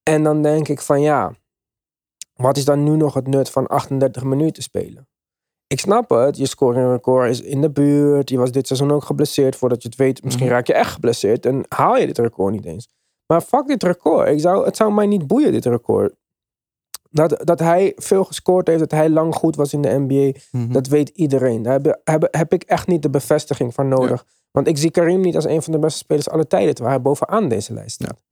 En 0.03 0.23
dan 0.23 0.43
denk 0.43 0.69
ik 0.69 0.81
van 0.81 1.01
ja, 1.01 1.35
wat 2.35 2.57
is 2.57 2.65
dan 2.65 2.83
nu 2.85 2.97
nog 2.97 3.15
het 3.15 3.27
nut 3.27 3.51
van 3.51 3.67
38 3.67 4.25
minuten 4.25 4.63
spelen? 4.63 5.07
Ik 5.67 5.81
snap 5.81 6.11
het, 6.11 6.37
je 6.37 6.47
scoring 6.47 6.91
record 6.91 7.31
is 7.31 7.41
in 7.41 7.61
de 7.61 7.71
buurt. 7.71 8.31
Je 8.31 8.39
was 8.39 8.53
dit 8.53 8.67
seizoen 8.67 8.91
ook 8.91 9.05
geblesseerd. 9.05 9.57
Voordat 9.57 9.83
je 9.83 9.89
het 9.89 9.99
weet, 9.99 10.25
misschien 10.25 10.47
Mhm. 10.47 10.55
raak 10.55 10.67
je 10.67 10.75
echt 10.75 10.91
geblesseerd. 10.93 11.47
En 11.47 11.65
haal 11.69 11.97
je 11.97 12.07
dit 12.07 12.19
record 12.19 12.53
niet 12.55 12.65
eens. 12.65 12.89
Maar 13.27 13.41
fuck 13.41 13.67
dit 13.67 13.83
record. 13.83 14.29
Ik 14.29 14.41
zou, 14.41 14.65
het 14.65 14.77
zou 14.77 14.93
mij 14.93 15.07
niet 15.07 15.27
boeien, 15.27 15.53
dit 15.53 15.65
record. 15.65 16.15
Dat, 17.11 17.41
dat 17.47 17.59
hij 17.59 17.93
veel 17.97 18.25
gescoord 18.25 18.67
heeft, 18.67 18.79
dat 18.79 18.91
hij 18.91 19.11
lang 19.11 19.35
goed 19.35 19.57
was 19.57 19.73
in 19.73 19.83
de 19.83 19.99
NBA. 19.99 20.39
Mhm. 20.51 20.73
Dat 20.73 20.87
weet 20.87 21.09
iedereen. 21.09 21.63
Daar 21.63 21.73
heb, 21.73 22.01
heb, 22.05 22.29
heb 22.31 22.53
ik 22.53 22.63
echt 22.63 22.87
niet 22.87 23.03
de 23.03 23.11
bevestiging 23.11 23.75
van 23.75 23.89
nodig. 23.89 24.27
Want 24.51 24.67
ik 24.67 24.79
zie 24.79 24.91
Karim 24.91 25.21
niet 25.21 25.35
als 25.35 25.45
een 25.45 25.63
van 25.63 25.73
de 25.73 25.79
beste 25.79 25.99
spelers 25.99 26.29
aller 26.29 26.47
tijden. 26.47 26.75
Terwijl 26.75 26.95
hij 26.97 27.05
bovenaan 27.05 27.49
deze 27.49 27.73
lijst 27.73 27.95
staat. 27.95 28.23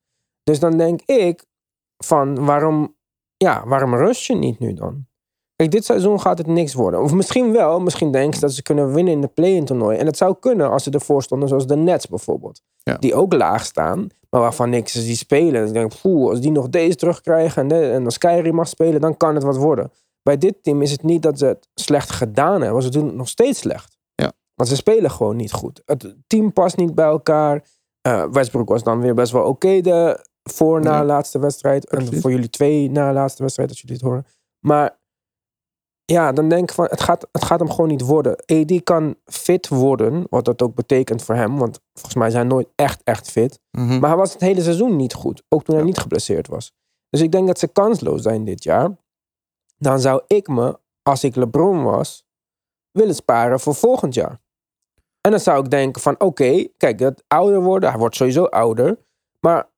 Dus 0.42 0.58
dan 0.60 0.76
denk 0.78 1.00
ik 1.02 1.44
van 2.04 2.44
waarom, 2.44 2.96
ja, 3.36 3.62
waarom 3.66 3.94
rust 3.94 4.26
je 4.26 4.34
niet 4.34 4.58
nu 4.58 4.74
dan? 4.74 5.08
Kijk, 5.56 5.72
dit 5.72 5.84
seizoen 5.84 6.20
gaat 6.20 6.38
het 6.38 6.46
niks 6.46 6.74
worden. 6.74 7.02
Of 7.02 7.12
misschien 7.12 7.52
wel. 7.52 7.80
Misschien 7.80 8.12
denken 8.12 8.34
ze 8.34 8.40
dat 8.40 8.52
ze 8.52 8.62
kunnen 8.62 8.92
winnen 8.92 9.12
in 9.12 9.20
de 9.20 9.28
play-in 9.28 9.64
toernooi. 9.64 9.98
En 9.98 10.06
het 10.06 10.16
zou 10.16 10.36
kunnen 10.40 10.70
als 10.70 10.82
ze 10.82 10.90
ervoor 10.90 11.22
stonden 11.22 11.48
zoals 11.48 11.66
de 11.66 11.76
Nets 11.76 12.08
bijvoorbeeld. 12.08 12.62
Ja. 12.82 12.96
Die 12.96 13.14
ook 13.14 13.32
laag 13.32 13.64
staan. 13.64 14.08
Maar 14.30 14.40
waarvan 14.40 14.70
niks 14.70 14.96
is 14.96 15.04
die 15.04 15.16
spelen. 15.16 15.60
Dus 15.60 15.68
ik 15.68 15.74
denk, 15.74 15.92
poeh, 16.00 16.30
als 16.30 16.40
die 16.40 16.50
nog 16.50 16.68
deze 16.68 16.96
terugkrijgen 16.96 17.62
en, 17.62 17.68
de, 17.68 17.90
en 17.90 18.04
als 18.04 18.18
Kyrie 18.18 18.52
mag 18.52 18.68
spelen, 18.68 19.00
dan 19.00 19.16
kan 19.16 19.34
het 19.34 19.44
wat 19.44 19.56
worden. 19.56 19.92
Bij 20.22 20.38
dit 20.38 20.62
team 20.62 20.82
is 20.82 20.90
het 20.90 21.02
niet 21.02 21.22
dat 21.22 21.38
ze 21.38 21.46
het 21.46 21.68
slecht 21.74 22.10
gedaan 22.10 22.62
hebben. 22.62 22.82
Ze 22.82 22.90
doen 22.90 23.06
het 23.06 23.14
nog 23.14 23.28
steeds 23.28 23.58
slecht. 23.58 23.96
Ja. 24.14 24.32
Want 24.54 24.68
ze 24.68 24.76
spelen 24.76 25.10
gewoon 25.10 25.36
niet 25.36 25.52
goed. 25.52 25.82
Het 25.84 26.16
team 26.26 26.52
past 26.52 26.76
niet 26.76 26.94
bij 26.94 27.06
elkaar. 27.06 27.64
Eh, 28.00 28.24
Westbrook 28.24 28.68
was 28.68 28.82
dan 28.82 29.00
weer 29.00 29.14
best 29.14 29.32
wel 29.32 29.44
oké 29.44 29.80
de 29.80 30.28
voor 30.50 30.80
na 30.80 30.96
Ja. 30.96 31.04
laatste 31.04 31.38
wedstrijd. 31.38 31.88
En 31.88 32.20
voor 32.20 32.30
jullie 32.30 32.50
twee 32.50 32.90
na 32.90 33.12
laatste 33.12 33.42
wedstrijd, 33.42 33.68
als 33.68 33.80
jullie 33.80 33.96
dit 33.98 34.06
horen. 34.06 34.26
Maar 34.58 34.98
ja, 36.04 36.32
dan 36.32 36.48
denk 36.48 36.68
ik 36.68 36.74
van, 36.74 36.84
het 36.90 37.00
gaat, 37.00 37.26
het 37.32 37.44
gaat 37.44 37.58
hem 37.58 37.70
gewoon 37.70 37.88
niet 37.88 38.00
worden. 38.00 38.36
AD 38.46 38.82
kan 38.84 39.14
fit 39.24 39.68
worden, 39.68 40.26
wat 40.30 40.44
dat 40.44 40.62
ook 40.62 40.74
betekent 40.74 41.22
voor 41.22 41.34
hem. 41.34 41.58
Want 41.58 41.80
volgens 41.92 42.14
mij 42.14 42.28
is 42.28 42.34
hij 42.34 42.42
nooit 42.42 42.68
echt, 42.74 43.00
echt 43.04 43.30
fit. 43.30 43.60
Mhm. 43.70 43.98
Maar 43.98 44.08
hij 44.08 44.18
was 44.18 44.32
het 44.32 44.40
hele 44.40 44.62
seizoen 44.62 44.96
niet 44.96 45.14
goed. 45.14 45.42
Ook 45.48 45.64
toen 45.64 45.74
hij 45.74 45.84
niet 45.84 45.98
geblesseerd 45.98 46.46
was. 46.46 46.72
Dus 47.10 47.20
ik 47.20 47.32
denk 47.32 47.46
dat 47.46 47.58
ze 47.58 47.68
kansloos 47.68 48.22
zijn 48.22 48.44
dit 48.44 48.62
jaar. 48.64 48.96
Dan 49.78 50.00
zou 50.00 50.22
ik 50.26 50.48
me, 50.48 50.78
als 51.02 51.24
ik 51.24 51.36
LeBron 51.36 51.82
was, 51.82 52.24
willen 52.90 53.14
sparen 53.14 53.60
voor 53.60 53.74
volgend 53.74 54.14
jaar. 54.14 54.40
En 55.20 55.30
dan 55.30 55.40
zou 55.40 55.64
ik 55.64 55.70
denken 55.70 56.02
van, 56.02 56.20
oké, 56.20 56.66
kijk, 56.76 56.98
dat 56.98 57.22
ouder 57.26 57.62
worden, 57.62 57.90
hij 57.90 57.98
wordt 57.98 58.16
sowieso 58.16 58.44
ouder. 58.44 58.98
Maar 59.40 59.68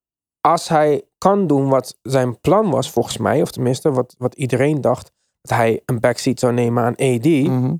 als 0.48 0.68
hij 0.68 1.02
kan 1.18 1.46
doen 1.46 1.68
wat 1.68 1.98
zijn 2.02 2.40
plan 2.40 2.70
was, 2.70 2.90
volgens 2.90 3.16
mij, 3.18 3.42
of 3.42 3.50
tenminste 3.50 3.90
wat, 3.92 4.14
wat 4.18 4.34
iedereen 4.34 4.80
dacht, 4.80 5.10
dat 5.40 5.56
hij 5.58 5.82
een 5.86 6.00
backseat 6.00 6.38
zou 6.38 6.52
nemen 6.52 6.82
aan 6.84 6.96
AD, 6.96 7.24
Mhm. 7.26 7.74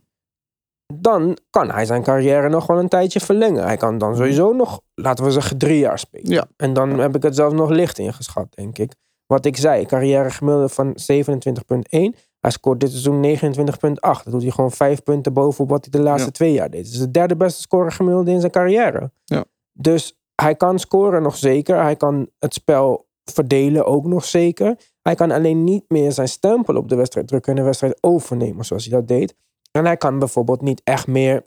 dan 0.95 1.37
kan 1.51 1.71
hij 1.71 1.85
zijn 1.85 2.03
carrière 2.03 2.49
nog 2.49 2.67
wel 2.67 2.79
een 2.79 2.89
tijdje 2.89 3.21
verlengen. 3.21 3.63
Hij 3.65 3.77
kan 3.77 3.99
dan 3.99 4.17
sowieso 4.17 4.53
nog, 4.53 4.81
laten 4.95 5.25
we 5.25 5.31
zeggen, 5.31 5.59
drie 5.59 5.79
jaar 5.79 5.99
spelen. 5.99 6.31
Ja. 6.31 6.47
En 6.57 6.73
dan 6.73 6.99
heb 6.99 7.17
ik 7.17 7.23
het 7.23 7.35
zelfs 7.35 7.55
nog 7.55 7.71
licht 7.71 7.99
ingeschat, 7.99 8.47
denk 8.55 8.79
ik. 8.79 8.95
Wat 9.27 9.45
ik 9.45 9.57
zei, 9.57 9.87
carrière 9.87 10.31
gemiddelde 10.31 10.69
van 10.69 10.93
27,1. 10.97 12.15
Hij 12.41 12.51
scoort 12.51 12.81
dit 12.81 12.91
seizoen 12.91 13.21
29,8. 13.21 14.25
Dat 14.25 14.33
doet 14.33 14.43
hij 14.43 14.51
gewoon 14.51 14.71
vijf 14.71 15.03
punten 15.03 15.33
boven 15.33 15.65
op 15.65 15.71
wat 15.71 15.89
hij 15.91 16.01
de 16.01 16.07
laatste 16.09 16.27
Ja. 16.27 16.33
twee 16.33 16.53
jaar 16.53 16.71
deed. 16.71 16.85
Het 16.85 16.93
is 16.95 16.99
de 17.01 17.11
derde 17.11 17.37
beste 17.37 17.61
scorer 17.61 17.93
gemiddelde 17.93 18.31
in 18.31 18.41
zijn 18.41 18.53
carrière. 18.53 19.11
Ja. 19.25 19.45
Dus 19.73 20.21
hij 20.43 20.55
kan 20.55 20.79
scoren 20.79 21.23
nog 21.23 21.37
zeker. 21.37 21.83
Hij 21.83 21.97
kan 21.97 22.29
het 22.39 22.55
spel 22.55 23.07
verdelen 23.25 23.87
ook 23.87 24.05
nog 24.05 24.25
zeker. 24.25 24.77
Hij 25.03 25.15
kan 25.15 25.31
alleen 25.31 25.65
niet 25.65 25.85
meer 25.89 26.13
zijn 26.13 26.29
stempel 26.29 26.77
op 26.77 26.89
de 26.89 26.97
wedstrijd 26.97 27.29
drukken 27.29 27.53
en 27.53 27.59
de 27.59 27.65
wedstrijd 27.65 27.99
overnemen 28.01 28.65
zoals 28.65 28.85
hij 28.85 28.99
dat 28.99 29.09
deed. 29.09 29.35
En 29.71 29.85
hij 29.85 29.97
kan 29.97 30.19
bijvoorbeeld 30.19 30.61
niet 30.61 30.81
echt 30.85 31.07
meer 31.07 31.43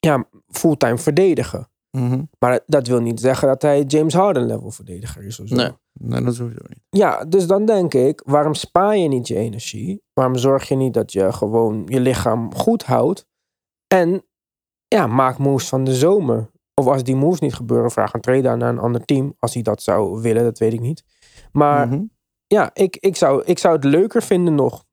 ja, 0.00 0.24
fulltime 0.48 0.98
verdedigen. 0.98 1.68
Mhm. 1.90 2.22
Maar 2.38 2.60
dat 2.66 2.86
wil 2.86 3.00
niet 3.00 3.20
zeggen 3.20 3.48
dat 3.48 3.62
hij 3.62 3.82
James 3.82 4.14
Harden 4.14 4.46
level 4.46 4.70
verdediger 4.70 5.24
is. 5.24 5.40
Of 5.40 5.48
zo. 5.48 5.54
Nee. 5.54 5.70
nee, 5.92 6.22
dat 6.22 6.34
sowieso 6.34 6.62
niet. 6.68 6.80
Ja, 6.90 7.24
dus 7.24 7.46
dan 7.46 7.64
denk 7.64 7.94
ik, 7.94 8.22
waarom 8.24 8.54
spaar 8.54 8.96
je 8.96 9.08
niet 9.08 9.28
je 9.28 9.36
energie? 9.36 10.02
Waarom 10.12 10.36
zorg 10.36 10.68
je 10.68 10.74
niet 10.74 10.94
dat 10.94 11.12
je 11.12 11.32
gewoon 11.32 11.82
je 11.86 12.00
lichaam 12.00 12.54
goed 12.54 12.84
houdt? 12.84 13.26
En 13.86 14.24
ja, 14.88 15.06
maak 15.06 15.38
moves 15.38 15.68
van 15.68 15.84
de 15.84 15.94
zomer. 15.94 16.50
Of 16.78 16.86
als 16.86 17.02
die 17.02 17.16
moves 17.16 17.40
niet 17.40 17.54
gebeuren, 17.54 17.90
vraag 17.90 18.12
een 18.12 18.20
trade 18.20 18.48
aan 18.48 18.58
naar 18.58 18.68
een 18.68 18.78
ander 18.78 19.04
team. 19.04 19.34
Als 19.38 19.54
hij 19.54 19.62
dat 19.62 19.82
zou 19.82 20.20
willen, 20.22 20.44
dat 20.44 20.58
weet 20.58 20.72
ik 20.72 20.80
niet. 20.80 21.04
Maar 21.52 21.88
Mhm. 21.88 22.02
ja, 22.46 22.70
ik, 22.74 22.96
ik, 22.96 23.16
zou, 23.16 23.42
ik 23.44 23.58
zou 23.58 23.74
het 23.74 23.84
leuker 23.84 24.22
vinden 24.22 24.54
nog. 24.54 24.84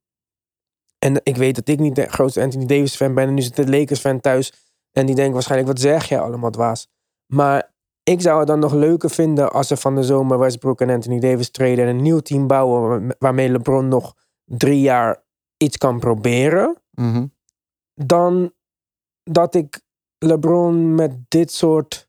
En 1.00 1.20
ik 1.24 1.36
weet 1.38 1.56
dat 1.56 1.68
ik 1.68 1.80
niet 1.80 1.96
de 1.96 2.08
grootste 2.10 2.42
Anthony 2.42 2.66
Davis 2.66 2.96
fan 2.96 3.14
ben. 3.14 3.28
En 3.28 3.34
nu 3.34 3.42
zit 3.42 3.56
de 3.56 3.70
Lakers 3.70 4.00
fan 4.00 4.20
thuis. 4.20 4.54
En 4.92 5.06
die 5.06 5.16
denkt 5.16 5.34
waarschijnlijk, 5.34 5.72
wat 5.72 5.80
zeg 5.82 6.06
jij 6.06 6.20
allemaal 6.20 6.50
dwaas? 6.52 6.88
Maar 7.26 7.74
ik 8.04 8.22
zou 8.22 8.38
het 8.40 8.48
dan 8.48 8.60
nog 8.60 8.74
leuker 8.74 9.10
vinden 9.10 9.52
als 9.52 9.68
ze 9.68 9.78
van 9.78 9.96
de 9.96 10.04
zomer 10.04 10.40
Westbrook 10.40 10.82
en 10.82 10.90
Anthony 10.90 11.20
Davis 11.20 11.52
treden. 11.52 11.86
En 11.88 11.96
een 11.96 12.02
nieuw 12.02 12.20
team 12.20 12.48
bouwen 12.48 12.82
waar- 12.90 13.16
waarmee 13.20 13.50
LeBron 13.50 13.88
nog 13.88 14.14
drie 14.46 14.82
jaar 14.82 15.24
iets 15.58 15.78
kan 15.78 16.00
proberen. 16.00 16.82
Mhm. 16.92 17.26
Dan 17.94 18.54
dat 19.24 19.56
ik 19.56 19.82
LeBron 20.26 20.96
met 20.96 21.12
dit 21.28 21.52
soort 21.52 22.08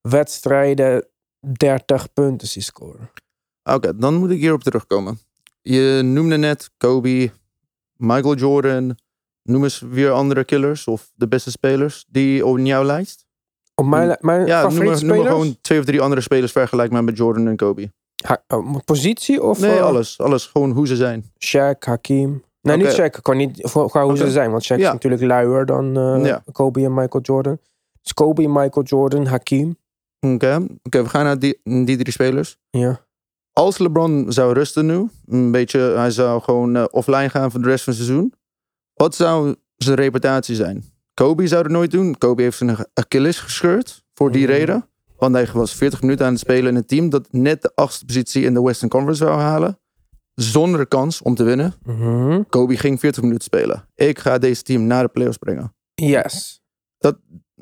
wedstrijden 0.00 1.06
30 1.52 2.12
punten 2.12 2.48
zie 2.48 2.62
scoren. 2.62 3.10
Oké, 3.64 3.96
dan 3.98 4.14
moet 4.14 4.30
ik 4.30 4.38
hierop 4.38 4.62
terugkomen. 4.62 5.18
Je 5.62 6.00
noemde 6.04 6.36
net 6.36 6.70
Kobe, 6.76 7.30
Michael 7.96 8.34
Jordan. 8.34 8.96
Noem 9.42 9.62
eens 9.62 9.80
weer 9.80 10.10
andere 10.10 10.44
killers 10.44 10.86
of 10.86 11.12
de 11.14 11.28
beste 11.28 11.50
spelers 11.50 12.04
die 12.08 12.46
op 12.46 12.58
jouw 12.58 12.84
lijst. 12.84 13.24
Op 13.74 13.86
mijn, 13.86 14.08
Ja, 14.08 14.62
noem 14.62 14.70
favoriete 14.70 14.76
noem 14.76 14.86
maar 14.86 14.96
spelers? 14.96 15.28
gewoon 15.28 15.56
twee 15.60 15.78
of 15.78 15.84
drie 15.84 16.00
andere 16.00 16.20
spelers 16.20 16.52
vergelijkbaar 16.52 17.04
met 17.04 17.16
Jordan 17.16 17.46
en 17.48 17.56
Kobe. 17.56 17.92
Ha- 18.24 18.44
oh, 18.48 18.76
positie 18.84 19.42
of 19.42 19.60
Nee, 19.60 19.76
eh, 19.76 19.82
alles. 19.82 20.18
Alles. 20.20 20.46
Gewoon 20.46 20.70
hoe 20.70 20.86
ze 20.86 20.96
zijn. 20.96 21.32
Shaq, 21.46 21.78
Hakim. 21.78 22.42
Nee, 22.66 22.76
niet 22.76 22.86
Oké. 22.86 23.02
Shaq. 23.10 23.22
Qua, 23.22 23.32
niet, 23.34 23.60
qua 23.70 24.04
hoe 24.04 24.16
ze 24.16 24.30
zijn. 24.30 24.50
Want 24.50 24.64
Shaq 24.64 24.76
is 24.76 24.82
natuurlijk 24.82 25.22
luier 25.22 25.66
dan 25.66 25.94
Ja. 26.24 26.42
Kobe 26.52 26.84
en 26.84 26.94
Michael 26.94 27.22
Jordan. 27.22 27.58
Dus 28.02 28.14
Kobe, 28.14 28.48
Michael 28.48 28.82
Jordan, 28.86 29.26
Hakim. 29.26 29.76
Oké, 30.20 30.66
Oké, 30.82 31.02
we 31.02 31.08
gaan 31.08 31.24
naar 31.24 31.38
die, 31.38 31.60
die 31.62 31.96
drie 31.96 32.12
spelers. 32.12 32.56
Ja. 32.70 33.00
Als 33.52 33.78
LeBron 33.78 34.24
zou 34.28 34.52
rusten 34.52 34.86
nu, 34.86 35.08
een 35.26 35.50
beetje, 35.50 35.80
hij 35.80 36.10
zou 36.10 36.42
gewoon 36.42 36.76
eh, 36.76 36.84
offline 36.90 37.28
gaan 37.28 37.50
voor 37.50 37.60
de 37.62 37.68
rest 37.68 37.84
van 37.84 37.92
het 37.92 38.02
seizoen. 38.02 38.32
Wat 38.94 39.14
zou 39.14 39.54
zijn 39.76 39.96
reputatie 39.96 40.54
zijn? 40.54 40.84
Kobe 41.14 41.46
zou 41.46 41.62
het 41.62 41.72
nooit 41.72 41.90
doen. 41.90 42.18
Kobe 42.18 42.42
heeft 42.42 42.56
zijn 42.58 42.76
Achilles 42.94 43.38
gescheurd 43.38 44.04
voor 44.14 44.32
die 44.32 44.42
Mhm. 44.46 44.52
reden. 44.52 44.88
Want 45.16 45.34
hij 45.34 45.48
was 45.52 45.74
40 45.74 46.00
minuten 46.02 46.26
aan 46.26 46.32
het 46.32 46.40
spelen 46.40 46.70
in 46.70 46.76
een 46.76 46.86
team 46.86 47.10
dat 47.10 47.28
net 47.30 47.62
de 47.62 47.72
achtste 47.74 48.04
positie 48.04 48.44
in 48.44 48.54
de 48.54 48.62
Western 48.62 48.90
Conference 48.90 49.24
zou 49.24 49.38
halen. 49.40 49.78
Zonder 50.40 50.86
kans 50.86 51.22
om 51.22 51.34
te 51.34 51.44
winnen. 51.44 51.74
Mhm. 51.84 52.42
Kobe 52.48 52.76
ging 52.76 53.00
40 53.00 53.22
minuten 53.22 53.44
spelen. 53.44 53.88
Ik 53.94 54.18
ga 54.18 54.38
deze 54.38 54.62
team 54.62 54.82
naar 54.86 55.02
de 55.02 55.08
playoffs 55.08 55.38
brengen. 55.38 55.74
Yes. 55.94 56.60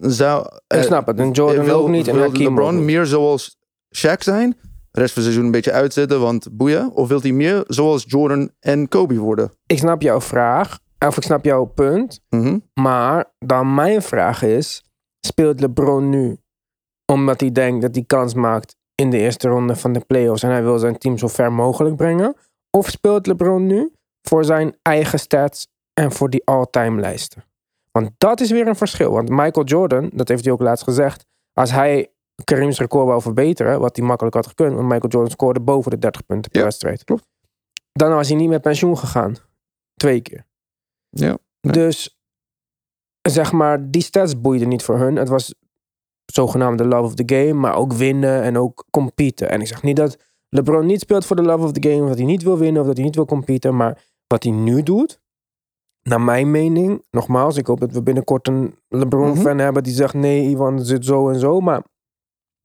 Zou, 0.00 0.46
Ik 0.46 0.76
eh, 0.76 0.82
snap 0.82 1.06
het. 1.06 1.18
En 1.18 1.30
Jordan 1.30 1.64
wil, 1.64 1.80
ook 1.80 1.88
niet. 1.88 2.08
En 2.08 2.14
wil 2.14 2.32
LeBron 2.32 2.74
niet. 2.76 2.84
meer 2.84 3.06
zoals 3.06 3.56
Shaq 3.96 4.18
zijn? 4.18 4.56
De 4.90 5.00
rest 5.00 5.12
van 5.12 5.22
het 5.22 5.32
seizoen 5.32 5.44
een 5.44 5.50
beetje 5.50 5.72
uitzetten, 5.72 6.20
want 6.20 6.48
boeien. 6.56 6.92
Of 6.92 7.08
wil 7.08 7.20
hij 7.20 7.32
meer 7.32 7.64
zoals 7.66 8.04
Jordan 8.06 8.50
en 8.60 8.88
Kobe 8.88 9.18
worden? 9.18 9.52
Ik 9.66 9.78
snap 9.78 10.02
jouw 10.02 10.20
vraag. 10.20 10.78
Of 10.98 11.16
ik 11.16 11.22
snap 11.22 11.44
jouw 11.44 11.64
punt. 11.64 12.20
Mhm. 12.28 12.58
Maar 12.74 13.34
dan 13.38 13.74
mijn 13.74 14.02
vraag 14.02 14.42
is: 14.42 14.84
speelt 15.20 15.60
LeBron 15.60 16.08
nu 16.08 16.38
omdat 17.12 17.40
hij 17.40 17.52
denkt 17.52 17.82
dat 17.82 17.94
hij 17.94 18.04
kans 18.04 18.34
maakt 18.34 18.76
in 18.94 19.10
de 19.10 19.18
eerste 19.18 19.48
ronde 19.48 19.76
van 19.76 19.92
de 19.92 20.00
playoffs 20.00 20.42
en 20.42 20.50
hij 20.50 20.62
wil 20.62 20.78
zijn 20.78 20.98
team 20.98 21.18
zo 21.18 21.28
ver 21.28 21.52
mogelijk 21.52 21.96
brengen? 21.96 22.36
Of 22.76 22.88
speelt 22.90 23.26
LeBron 23.26 23.66
nu 23.66 23.92
voor 24.22 24.44
zijn 24.44 24.76
eigen 24.82 25.18
stats 25.18 25.68
en 25.92 26.12
voor 26.12 26.30
die 26.30 26.44
all-time 26.44 27.00
lijsten? 27.00 27.44
Want 27.90 28.10
dat 28.18 28.40
is 28.40 28.50
weer 28.50 28.66
een 28.66 28.76
verschil. 28.76 29.10
Want 29.10 29.28
Michael 29.28 29.66
Jordan, 29.66 30.10
dat 30.12 30.28
heeft 30.28 30.44
hij 30.44 30.52
ook 30.52 30.60
laatst 30.60 30.84
gezegd, 30.84 31.24
als 31.52 31.70
hij 31.70 32.12
Karim's 32.44 32.78
record 32.78 33.06
wou 33.06 33.22
verbeteren, 33.22 33.80
wat 33.80 33.96
hij 33.96 34.06
makkelijk 34.06 34.34
had 34.34 34.46
gekund, 34.46 34.74
want 34.74 34.88
Michael 34.88 35.08
Jordan 35.08 35.30
scoorde 35.30 35.60
boven 35.60 35.90
de 35.90 35.98
30 35.98 36.26
punten 36.26 36.50
per 36.50 36.60
Ja, 36.60 36.66
wedstrijd. 36.66 37.04
klopt. 37.04 37.26
Dan 37.92 38.10
was 38.14 38.28
hij 38.28 38.36
niet 38.36 38.48
met 38.48 38.62
pensioen 38.62 38.98
gegaan. 38.98 39.36
Twee 39.94 40.20
keer. 40.20 40.46
Ja. 41.10 41.38
Nee. 41.60 41.72
Dus 41.72 42.18
zeg 43.22 43.52
maar, 43.52 43.90
die 43.90 44.02
stats 44.02 44.40
boeiden 44.40 44.68
niet 44.68 44.82
voor 44.82 44.98
hun. 44.98 45.16
Het 45.16 45.28
was 45.28 45.54
zogenaamd 46.24 46.78
de 46.78 46.86
love 46.86 47.04
of 47.04 47.14
the 47.14 47.34
game, 47.36 47.52
maar 47.52 47.74
ook 47.74 47.92
winnen 47.92 48.42
en 48.42 48.58
ook 48.58 48.84
competen. 48.90 49.50
En 49.50 49.60
ik 49.60 49.66
zeg 49.66 49.82
niet 49.82 49.96
dat 49.96 50.16
LeBron 50.54 50.86
niet 50.86 51.00
speelt 51.00 51.26
voor 51.26 51.36
de 51.36 51.42
love 51.42 51.64
of 51.64 51.72
the 51.72 51.88
game, 51.88 52.02
of 52.02 52.08
dat 52.08 52.16
hij 52.16 52.26
niet 52.26 52.42
wil 52.42 52.58
winnen 52.58 52.80
of 52.80 52.86
dat 52.86 52.96
hij 52.96 53.04
niet 53.04 53.14
wil 53.14 53.24
competen. 53.24 53.76
Maar 53.76 54.04
wat 54.26 54.42
hij 54.42 54.52
nu 54.52 54.82
doet, 54.82 55.20
naar 56.02 56.20
mijn 56.20 56.50
mening, 56.50 57.04
nogmaals, 57.10 57.56
ik 57.56 57.66
hoop 57.66 57.80
dat 57.80 57.92
we 57.92 58.02
binnenkort 58.02 58.48
een 58.48 58.74
LeBron-fan 58.88 59.58
hebben 59.58 59.82
die 59.82 59.94
zegt: 59.94 60.14
nee, 60.14 60.48
Ivan 60.48 60.84
zit 60.84 61.04
zo 61.04 61.28
en 61.28 61.38
zo. 61.38 61.60
Maar 61.60 61.82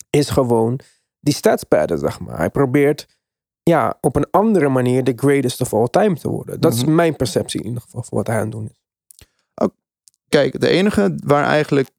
is 0.10 0.30
gewoon 0.30 0.80
die 1.20 1.34
statspadden, 1.34 2.00
zeg 2.00 2.20
maar. 2.20 2.38
Hij 2.38 2.50
probeert 2.50 3.08
ja, 3.64 3.98
op 4.02 4.16
een 4.16 4.28
andere 4.32 4.70
manier 4.70 5.04
de 5.04 5.14
greatest 5.16 5.62
of 5.62 5.74
all 5.74 5.88
time 5.88 6.16
te 6.16 6.30
worden. 6.30 6.62
Dat 6.62 6.74
is 6.74 6.84
Mhm. 6.84 6.96
mijn 6.96 7.16
perceptie 7.16 7.60
in 7.60 7.68
ieder 7.68 7.82
geval 7.82 8.04
van 8.04 8.18
wat 8.18 8.28
hij 8.28 8.36
aan 8.36 8.42
het 8.42 8.52
doen 8.52 8.66
is. 8.72 8.78
Kijk, 10.30 10.60
de 10.60 10.68
enige 10.68 11.16
waar 11.24 11.44
eigenlijk 11.46 11.90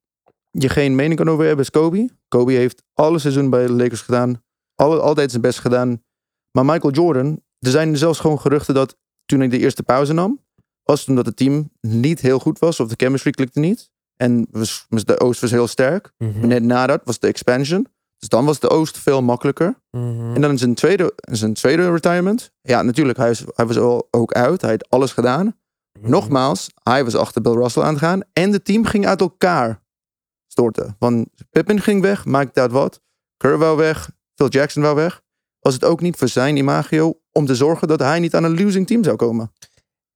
je 0.51 0.69
geen 0.69 0.95
mening 0.95 1.15
kan 1.15 1.29
over 1.29 1.45
hebben 1.45 1.65
is 1.65 1.71
Kobe. 1.71 2.09
Kobe 2.27 2.51
heeft 2.51 2.83
alle 2.93 3.19
seizoen 3.19 3.49
bij 3.49 3.65
de 3.65 3.71
Lakers 3.73 4.01
gedaan. 4.01 4.41
Altijd 4.89 5.29
zijn 5.29 5.41
best 5.41 5.59
gedaan. 5.59 6.03
Maar 6.51 6.65
Michael 6.65 6.93
Jordan, 6.93 7.41
er 7.59 7.71
zijn 7.71 7.97
zelfs 7.97 8.19
gewoon 8.19 8.39
geruchten 8.39 8.73
dat 8.73 8.97
toen 9.25 9.39
hij 9.39 9.47
de 9.47 9.57
eerste 9.59 9.83
pauze 9.83 10.13
nam, 10.13 10.39
was 10.83 10.99
het 10.99 11.09
omdat 11.09 11.25
het 11.25 11.35
team 11.35 11.69
niet 11.81 12.21
heel 12.21 12.39
goed 12.39 12.59
was 12.59 12.79
of 12.79 12.87
de 12.87 13.05
chemistry 13.05 13.31
klikte 13.31 13.59
niet. 13.59 13.91
En 14.15 14.47
was, 14.51 14.85
was 14.89 15.05
de 15.05 15.19
Oost 15.19 15.41
was 15.41 15.51
heel 15.51 15.67
sterk. 15.67 16.11
Maar 16.17 16.47
net 16.47 16.63
na 16.63 16.87
dat 16.87 17.01
was 17.03 17.19
de 17.19 17.27
expansion. 17.27 17.87
Dus 18.17 18.29
dan 18.29 18.45
was 18.45 18.59
de 18.59 18.69
Oost 18.69 18.97
veel 18.97 19.21
makkelijker. 19.21 19.75
Mhm. 19.91 20.35
En 20.35 20.41
dan 20.41 20.51
in 20.51 20.57
zijn 20.57 20.75
tweede, 20.75 21.13
in 21.15 21.35
zijn 21.35 21.53
tweede 21.53 21.91
retirement. 21.91 22.51
Ja, 22.61 22.81
natuurlijk, 22.81 23.17
hij, 23.17 23.29
is, 23.29 23.43
hij 23.55 23.65
was 23.65 23.77
al, 23.77 24.07
ook 24.11 24.33
uit. 24.33 24.61
Hij 24.61 24.71
had 24.71 24.89
alles 24.89 25.11
gedaan. 25.11 25.55
Nogmaals, 25.99 26.69
hij 26.83 27.03
was 27.03 27.15
achter 27.15 27.41
Bill 27.41 27.53
Russell 27.53 27.83
aan 27.83 27.93
het 27.93 28.03
gaan. 28.03 28.21
En 28.33 28.51
het 28.51 28.65
team 28.65 28.85
ging 28.85 29.05
uit 29.07 29.21
elkaar 29.21 29.83
storten. 30.47 30.95
Want 30.99 31.27
Pippen 31.49 31.81
ging 31.81 32.01
weg, 32.01 32.25
maakt 32.25 32.57
uit 32.57 32.71
wat. 32.71 33.01
Kerr 33.37 33.75
weg, 33.75 34.09
Phil 34.35 34.47
Jackson 34.47 34.81
wou 34.83 34.95
weg. 34.95 35.21
Was 35.59 35.73
het 35.73 35.85
ook 35.85 36.01
niet 36.01 36.15
voor 36.15 36.27
zijn 36.27 36.57
imago 36.57 37.19
om 37.31 37.45
te 37.45 37.55
zorgen 37.55 37.87
dat 37.87 37.99
hij 37.99 38.19
niet 38.19 38.35
aan 38.35 38.43
een 38.43 38.63
losing 38.63 38.87
team 38.87 39.03
zou 39.03 39.15
komen? 39.15 39.51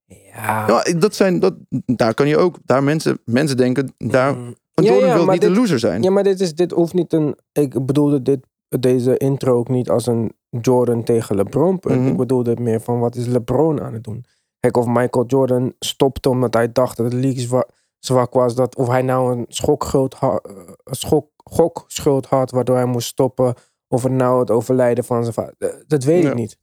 Ja. 0.05 0.67
Ja, 0.67 0.93
dat 0.99 1.15
zijn, 1.15 1.39
dat, 1.39 1.53
daar 1.85 2.13
kan 2.13 2.27
je 2.27 2.37
ook, 2.37 2.57
daar 2.65 2.83
mensen, 2.83 3.19
mensen 3.25 3.57
denken, 3.57 3.93
daar, 3.97 4.35
Mm. 4.35 4.55
Ja, 4.73 4.83
Jordan 4.83 5.07
ja, 5.09 5.15
wil 5.15 5.25
niet 5.25 5.41
dit- 5.41 5.49
een 5.49 5.55
loser 5.55 5.79
zijn. 5.79 6.03
Ja, 6.03 6.09
maar 6.11 6.23
dit, 6.23 6.39
is, 6.39 6.55
dit 6.55 6.71
hoeft 6.71 6.93
niet 6.93 7.13
een. 7.13 7.37
Ik 7.51 7.85
bedoelde 7.85 8.21
dit, 8.21 8.39
deze 8.79 9.17
intro 9.17 9.57
ook 9.57 9.67
niet 9.69 9.89
als 9.89 10.05
een 10.07 10.31
Jordan 10.49 11.03
tegen 11.03 11.35
LeBron. 11.35 11.77
Mhm. 11.81 12.07
Ik 12.07 12.17
bedoelde 12.17 12.49
het 12.49 12.59
meer 12.59 12.81
van 12.81 12.99
wat 12.99 13.15
is 13.15 13.25
LeBron 13.25 13.81
aan 13.81 13.93
het 13.93 14.03
doen. 14.03 14.25
Kijk, 14.59 14.77
of 14.77 14.85
Michael 14.85 15.25
Jordan 15.25 15.73
stopte 15.79 16.29
omdat 16.29 16.53
hij 16.53 16.71
dacht 16.71 16.97
dat 16.97 17.11
de 17.11 17.17
league 17.17 17.39
zwa- 17.41 17.67
zwak 17.99 18.33
was. 18.33 18.55
Dat, 18.55 18.75
of 18.75 18.87
hij 18.87 19.01
nou 19.01 19.37
een 19.37 19.45
schokschuld 19.47 20.13
ha- 20.15 20.39
eh, 20.43 20.51
een 20.83 20.95
schok, 20.95 21.29
gokschuld 21.43 22.25
had 22.25 22.51
waardoor 22.51 22.75
hij 22.75 22.85
moest 22.85 23.07
stoppen. 23.07 23.53
Of 23.87 24.03
het 24.03 24.11
nou 24.11 24.39
het 24.39 24.51
overlijden 24.51 25.03
van 25.03 25.21
zijn 25.21 25.33
vader. 25.33 25.53
Eh, 25.57 25.69
Dat 25.87 26.03
weet 26.03 26.23
Ja. 26.23 26.29
ik 26.29 26.35
niet. 26.35 26.57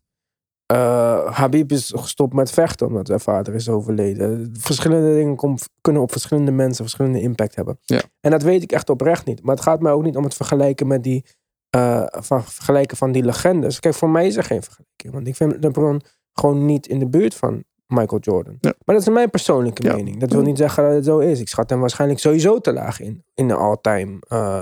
Eh, 0.66 1.32
Habib 1.32 1.72
is 1.72 1.92
gestopt 1.96 2.34
met 2.34 2.50
vechten 2.50 2.86
omdat 2.86 3.06
zijn 3.06 3.20
vader 3.20 3.54
is 3.54 3.68
overleden. 3.68 4.50
Verschillende 4.58 5.14
dingen 5.14 5.36
kom- 5.36 5.58
kunnen 5.80 6.02
op 6.02 6.12
verschillende 6.12 6.50
mensen 6.50 6.84
verschillende 6.84 7.20
impact 7.20 7.54
hebben. 7.54 7.78
En 8.20 8.30
dat 8.30 8.42
weet 8.42 8.62
ik 8.62 8.72
echt 8.72 8.90
oprecht 8.90 9.24
niet. 9.26 9.42
Maar 9.42 9.54
het 9.54 9.64
gaat 9.64 9.80
mij 9.80 9.92
ook 9.92 10.02
niet 10.02 10.16
om 10.16 10.24
het 10.24 10.34
vergelijken 10.34 10.86
met 10.86 11.02
die. 11.02 11.24
eh, 11.70 12.06
van, 12.08 12.44
vergelijken 12.44 12.96
van 12.96 13.12
die 13.12 13.22
legendes. 13.24 13.80
Kijk, 13.80 13.94
voor 13.94 14.10
mij 14.10 14.26
is 14.26 14.36
er 14.36 14.44
geen 14.44 14.62
vergelijking. 14.62 15.12
Want 15.12 15.26
ik 15.26 15.36
vind 15.36 15.56
LeBron 15.64 16.00
gewoon 16.32 16.64
niet 16.66 16.86
in 16.86 16.98
de 16.98 17.08
buurt 17.08 17.34
van 17.34 17.64
Michael 17.86 18.20
Jordan. 18.20 18.56
Ja. 18.60 18.72
Maar 18.84 18.94
dat 18.96 19.06
is 19.06 19.12
mijn 19.14 19.30
persoonlijke 19.30 19.82
Ja. 19.82 19.94
mening. 19.94 20.20
Dat 20.20 20.32
wil 20.32 20.42
niet 20.42 20.56
zeggen 20.58 20.84
dat 20.84 20.92
het 20.92 21.04
zo 21.04 21.18
is. 21.18 21.40
Ik 21.40 21.48
schat 21.48 21.70
hem 21.70 21.80
waarschijnlijk 21.80 22.20
sowieso 22.20 22.58
te 22.60 22.72
laag 22.72 23.00
in. 23.00 23.24
In 23.34 23.48
de 23.48 23.54
all-time 23.54 24.18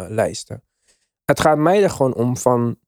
lijsten. 0.09 0.62
Het 1.30 1.40
gaat 1.40 1.58
mij 1.58 1.82
er 1.82 1.90
gewoon 1.90 2.14
om 2.14 2.37
van. 2.37 2.78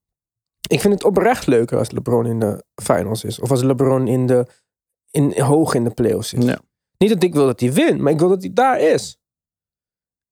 Ik 0.68 0.80
vind 0.80 0.94
het 0.94 1.04
oprecht 1.04 1.46
leuker 1.46 1.78
als 1.78 1.90
LeBron 1.90 2.26
in 2.26 2.38
de 2.38 2.64
finals 2.82 3.24
is. 3.24 3.40
Of 3.40 3.50
als 3.50 3.62
LeBron 3.62 4.06
in 4.06 4.26
de, 4.26 4.46
in, 5.10 5.40
hoog 5.40 5.74
in 5.74 5.84
de 5.84 5.90
playoffs 5.90 6.32
is. 6.32 6.44
Ja. 6.44 6.58
Niet 6.98 7.10
dat 7.10 7.22
ik 7.22 7.34
wil 7.34 7.46
dat 7.46 7.60
hij 7.60 7.72
wint, 7.72 8.00
maar 8.00 8.12
ik 8.12 8.18
wil 8.18 8.28
dat 8.28 8.42
hij 8.42 8.52
daar 8.52 8.80
is. 8.80 9.18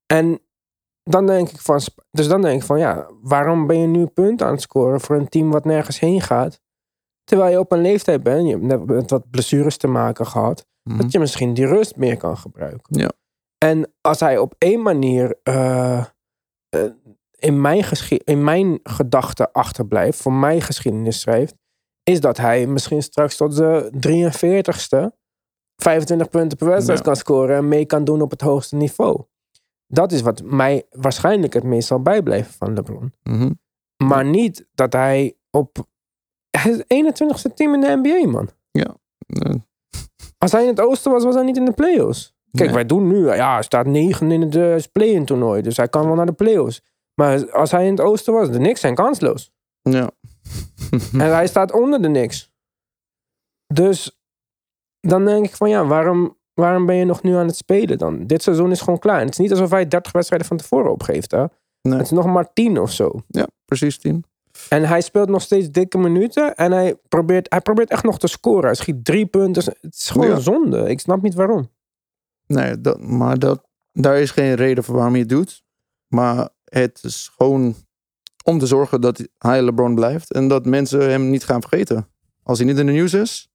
En 0.06 0.40
dan 1.02 1.26
denk 1.26 1.48
ik 1.48 1.60
van, 1.60 1.80
dus 2.10 2.28
dan 2.28 2.42
denk 2.42 2.60
ik 2.60 2.66
van, 2.66 2.78
ja, 2.78 3.10
waarom 3.22 3.66
ben 3.66 3.78
je 3.78 3.86
nu 3.86 4.06
punten 4.06 4.46
aan 4.46 4.52
het 4.52 4.62
scoren 4.62 5.00
voor 5.00 5.16
een 5.16 5.28
team 5.28 5.50
wat 5.50 5.64
nergens 5.64 5.98
heen 5.98 6.20
gaat? 6.20 6.60
Terwijl 7.24 7.50
je 7.50 7.58
op 7.58 7.72
een 7.72 7.80
leeftijd 7.80 8.22
bent, 8.22 8.44
je 8.46 8.50
hebt 8.50 8.62
net 8.62 8.86
met 8.86 9.10
wat 9.10 9.30
blessures 9.30 9.76
te 9.76 9.86
maken 9.86 10.26
gehad, 10.26 10.66
Mhm. 10.82 10.98
dat 10.98 11.12
je 11.12 11.18
misschien 11.18 11.54
die 11.54 11.66
rust 11.66 11.96
meer 11.96 12.16
kan 12.16 12.36
gebruiken. 12.36 12.98
Ja. 12.98 13.10
En 13.58 13.92
als 14.00 14.20
hij 14.20 14.38
op 14.38 14.54
één 14.58 14.82
manier 14.82 15.38
eh, 15.42 16.04
eh, 16.68 16.82
in, 17.40 17.60
mijn 17.60 17.84
in 18.24 18.44
mijn 18.44 18.80
gedachten 18.82 19.52
achterblijft, 19.52 20.22
voor 20.22 20.32
mijn 20.32 20.60
geschiedenis 20.62 21.20
schrijft, 21.20 21.54
is 22.02 22.20
dat 22.20 22.36
hij 22.36 22.66
misschien 22.66 23.02
straks 23.02 23.36
tot 23.36 23.56
de 23.56 23.90
43ste 24.06 25.16
25 25.76 26.28
punten 26.30 26.58
per 26.58 26.66
wedstrijd 26.68 26.98
Ja. 26.98 27.04
kan 27.04 27.16
scoren 27.16 27.56
en 27.56 27.68
mee 27.68 27.84
kan 27.86 28.04
doen 28.04 28.20
op 28.22 28.30
het 28.30 28.40
hoogste 28.40 28.76
niveau. 28.76 29.22
Dat 29.86 30.12
is 30.12 30.20
wat 30.20 30.42
mij 30.44 30.86
waarschijnlijk 30.90 31.52
het 31.52 31.64
meest 31.64 31.88
zal 31.88 32.02
bijblijven 32.02 32.52
van 32.52 32.74
LeBron. 32.74 33.12
Mhm. 33.22 33.50
Maar 34.04 34.24
niet 34.24 34.66
dat 34.74 34.92
hij 34.92 35.36
op. 35.50 35.88
Het 36.50 36.84
21ste 36.86 37.54
team 37.54 37.74
in 37.74 37.80
de 37.80 38.00
NBA, 38.02 38.30
man. 38.30 38.48
Eh, 39.26 39.54
Als 40.38 40.52
hij 40.52 40.62
in 40.62 40.68
het 40.68 40.80
oosten 40.80 41.12
was, 41.12 41.24
was 41.24 41.34
hij 41.34 41.44
niet 41.44 41.56
in 41.56 41.64
de 41.64 41.72
playoffs. 41.72 42.34
Kijk, 42.50 42.64
Nee. 42.64 42.74
wij 42.74 42.86
doen 42.86 43.06
nu, 43.08 43.26
ja, 43.26 43.52
hij 43.52 43.62
staat 43.62 43.86
negen 43.86 44.30
in 44.30 44.40
het 44.40 44.56
eh, 44.56 44.90
play-in 44.92 45.24
toernooi. 45.24 45.62
Dus 45.62 45.76
hij 45.76 45.88
kan 45.88 46.06
wel 46.06 46.14
naar 46.14 46.26
de 46.26 46.32
playoffs. 46.32 46.82
Maar 47.20 47.50
als 47.52 47.70
hij 47.70 47.84
in 47.84 47.90
het 47.90 48.00
oosten 48.00 48.32
was, 48.32 48.50
de 48.50 48.58
Knicks 48.58 48.80
zijn 48.80 48.94
kansloos. 48.94 49.52
ja. 49.82 50.10
En 51.12 51.34
hij 51.34 51.46
staat 51.46 51.72
onder 51.72 52.02
de 52.02 52.08
niks. 52.08 52.52
Dus 53.66 54.20
dan 55.00 55.24
denk 55.24 55.44
ik 55.46 55.54
van 55.56 55.68
ja, 55.70 55.86
waarom, 55.86 56.36
waarom 56.54 56.86
ben 56.86 56.94
je 56.96 57.04
nog 57.04 57.22
nu 57.22 57.34
aan 57.34 57.46
het 57.46 57.56
spelen 57.56 57.98
dan? 57.98 58.26
Dit 58.26 58.42
seizoen 58.42 58.70
is 58.70 58.80
gewoon 58.80 58.98
klaar. 58.98 59.18
En 59.18 59.24
het 59.24 59.32
is 59.32 59.38
niet 59.38 59.50
alsof 59.50 59.70
hij 59.70 59.88
30 59.88 60.12
wedstrijden 60.12 60.48
van 60.48 60.56
tevoren 60.56 60.90
opgeeft. 60.90 61.30
Hè? 61.30 61.44
Nee. 61.82 61.92
Het 61.92 62.02
is 62.02 62.10
nog 62.10 62.26
maar 62.26 62.52
10 62.52 62.78
of 62.80 62.92
zo. 62.92 63.12
ja, 63.28 63.46
precies 63.64 63.98
tien. 63.98 64.24
En 64.68 64.82
hij 64.84 65.00
speelt 65.00 65.28
nog 65.28 65.42
steeds 65.42 65.70
dikke 65.70 65.98
minuten. 65.98 66.54
En 66.56 66.72
hij 66.72 66.96
probeert, 67.08 67.50
hij 67.50 67.60
probeert 67.60 67.90
echt 67.90 68.04
nog 68.04 68.18
te 68.18 68.26
scoren. 68.26 68.64
Hij 68.64 68.74
schiet 68.74 69.04
drie 69.04 69.26
punten. 69.26 69.64
Het 69.80 69.94
is 69.94 70.08
gewoon 70.10 70.28
Ja. 70.28 70.38
zonde. 70.38 70.88
Ik 70.88 71.00
snap 71.00 71.22
niet 71.22 71.34
waarom. 71.34 71.70
Nee, 72.46 72.80
dat, 72.80 73.00
maar 73.00 73.38
dat, 73.38 73.66
daar 73.92 74.20
is 74.20 74.30
geen 74.30 74.54
reden 74.54 74.84
voor 74.84 74.94
waarom 74.94 75.14
je 75.14 75.20
het 75.20 75.28
doet. 75.28 75.62
Maar 76.08 76.48
het 76.70 77.00
is 77.02 77.30
gewoon 77.36 77.74
om 78.44 78.58
te 78.58 78.66
zorgen 78.66 79.00
dat 79.00 79.28
hij 79.38 79.62
LeBron 79.62 79.94
blijft. 79.94 80.32
En 80.32 80.48
dat 80.48 80.64
mensen 80.66 81.10
hem 81.10 81.30
niet 81.30 81.44
gaan 81.44 81.60
vergeten. 81.60 82.08
Als 82.42 82.58
hij 82.58 82.66
niet 82.66 82.78
in 82.78 82.86
de 82.86 82.92
nieuws 82.92 83.14
is. 83.14 83.48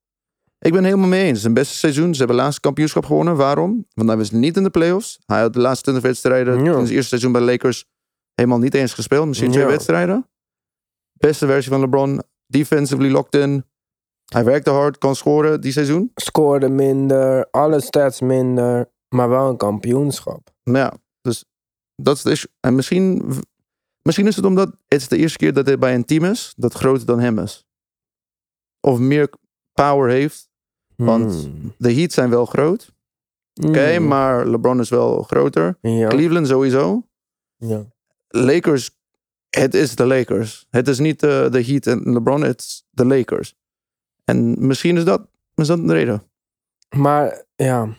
Ik 0.60 0.72
ben 0.72 0.84
het 0.84 0.86
helemaal 0.86 1.08
mee 1.10 1.24
eens. 1.26 1.44
Een 1.44 1.54
beste 1.54 1.76
seizoen. 1.76 2.12
Ze 2.14 2.18
hebben 2.18 2.36
laatste 2.38 2.62
kampioenschap 2.62 3.06
gewonnen. 3.06 3.36
Waarom? 3.36 3.86
Want 3.94 4.08
hij 4.08 4.18
was 4.18 4.32
niet 4.32 4.58
in 4.58 4.64
de 4.64 4.70
playoffs. 4.70 5.20
Hij 5.26 5.40
had 5.42 5.54
de 5.54 5.60
laatste 5.60 5.84
20 5.84 6.04
wedstrijden 6.04 6.64
Ja. 6.64 6.74
in 6.74 6.80
het 6.80 6.90
eerste 6.90 7.08
seizoen 7.08 7.32
bij 7.32 7.42
de 7.42 7.48
Lakers 7.48 7.86
helemaal 8.34 8.60
niet 8.60 8.74
eens 8.74 8.94
gespeeld. 8.94 9.28
Misschien 9.28 9.52
twee 9.52 9.64
Ja. 9.64 9.70
wedstrijden. 9.70 10.30
Beste 11.14 11.46
versie 11.46 11.72
van 11.72 11.80
LeBron. 11.80 12.22
Defensively 12.48 13.10
locked 13.12 13.42
in. 13.42 13.66
Hij 14.26 14.44
werkte 14.44 14.70
hard, 14.70 14.98
kan 14.98 15.16
scoren 15.16 15.62
die 15.62 15.72
seizoen. 15.72 16.12
Scoorde 16.16 16.70
minder. 16.70 17.48
Alle 17.52 17.82
stats 17.82 18.22
minder. 18.22 18.90
Maar 19.10 19.30
wel 19.30 19.50
een 19.50 19.58
kampioenschap. 19.58 20.50
Ja, 20.64 20.94
dus 21.22 21.46
dat 21.96 22.26
is. 22.26 22.48
En 22.60 22.76
misschien, 22.76 23.32
misschien 24.02 24.28
is 24.28 24.36
het 24.36 24.46
omdat 24.46 24.68
het 24.88 25.02
is 25.02 25.08
de 25.08 25.18
eerste 25.18 25.38
keer 25.38 25.54
dat 25.54 25.66
hij 25.66 25.78
bij 25.78 25.96
een 25.96 26.06
team 26.06 26.24
is 26.26 26.54
dat 26.58 26.74
groter 26.74 27.06
dan 27.06 27.20
hem 27.20 27.40
is. 27.40 27.66
Of 28.80 29.00
meer 29.00 29.30
power 29.74 30.10
heeft. 30.10 30.50
Want 30.96 31.34
Hmm. 31.34 31.74
de 31.78 31.94
Heat 31.94 32.12
zijn 32.12 32.30
wel 32.30 32.46
groot. 32.46 32.94
Oké, 33.64 33.96
Hmm. 33.96 34.08
maar 34.08 34.48
LeBron 34.48 34.80
is 34.80 34.90
wel 34.90 35.24
groter. 35.24 35.78
Ja. 35.82 36.08
Cleveland 36.08 36.48
sowieso. 36.48 37.08
ja. 37.58 37.94
Lakers, 38.28 38.98
het 39.50 39.74
is 39.74 39.96
de 39.96 40.06
Lakers. 40.06 40.66
Het 40.70 40.88
is 40.88 41.00
niet 41.00 41.24
eh, 41.24 41.50
de 41.52 41.64
Heat 41.64 41.88
en 41.88 42.14
LeBron, 42.14 42.42
het 42.42 42.60
is 42.60 42.86
de 42.90 43.06
Lakers. 43.06 43.56
En 44.24 44.68
misschien 44.68 44.98
is 44.98 45.04
dat, 45.06 45.28
is 45.56 45.68
dat 45.68 45.88
de 45.88 45.94
reden. 45.94 46.24
Maar 46.96 47.46
ja. 47.56 47.96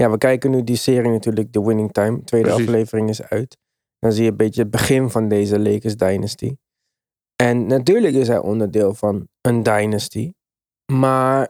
Ja, 0.00 0.10
we 0.10 0.18
kijken 0.18 0.50
nu 0.50 0.64
die 0.64 0.76
serie 0.76 1.10
natuurlijk, 1.10 1.52
The 1.52 1.64
Winning 1.66 1.92
Time. 1.92 2.24
Tweede 2.24 2.48
Precies. 2.48 2.66
aflevering 2.66 3.08
is 3.08 3.22
uit. 3.22 3.56
Dan 3.98 4.12
zie 4.12 4.24
je 4.24 4.30
een 4.30 4.36
beetje 4.36 4.60
het 4.62 4.70
begin 4.70 5.10
van 5.10 5.28
deze 5.28 5.58
Lakers 5.60 5.96
Dynasty. 5.96 6.56
En 7.36 7.66
natuurlijk 7.66 8.14
is 8.14 8.28
hij 8.28 8.38
onderdeel 8.38 8.94
van 8.94 9.28
een 9.40 9.62
dynasty. 9.62 10.32
Maar 10.92 11.48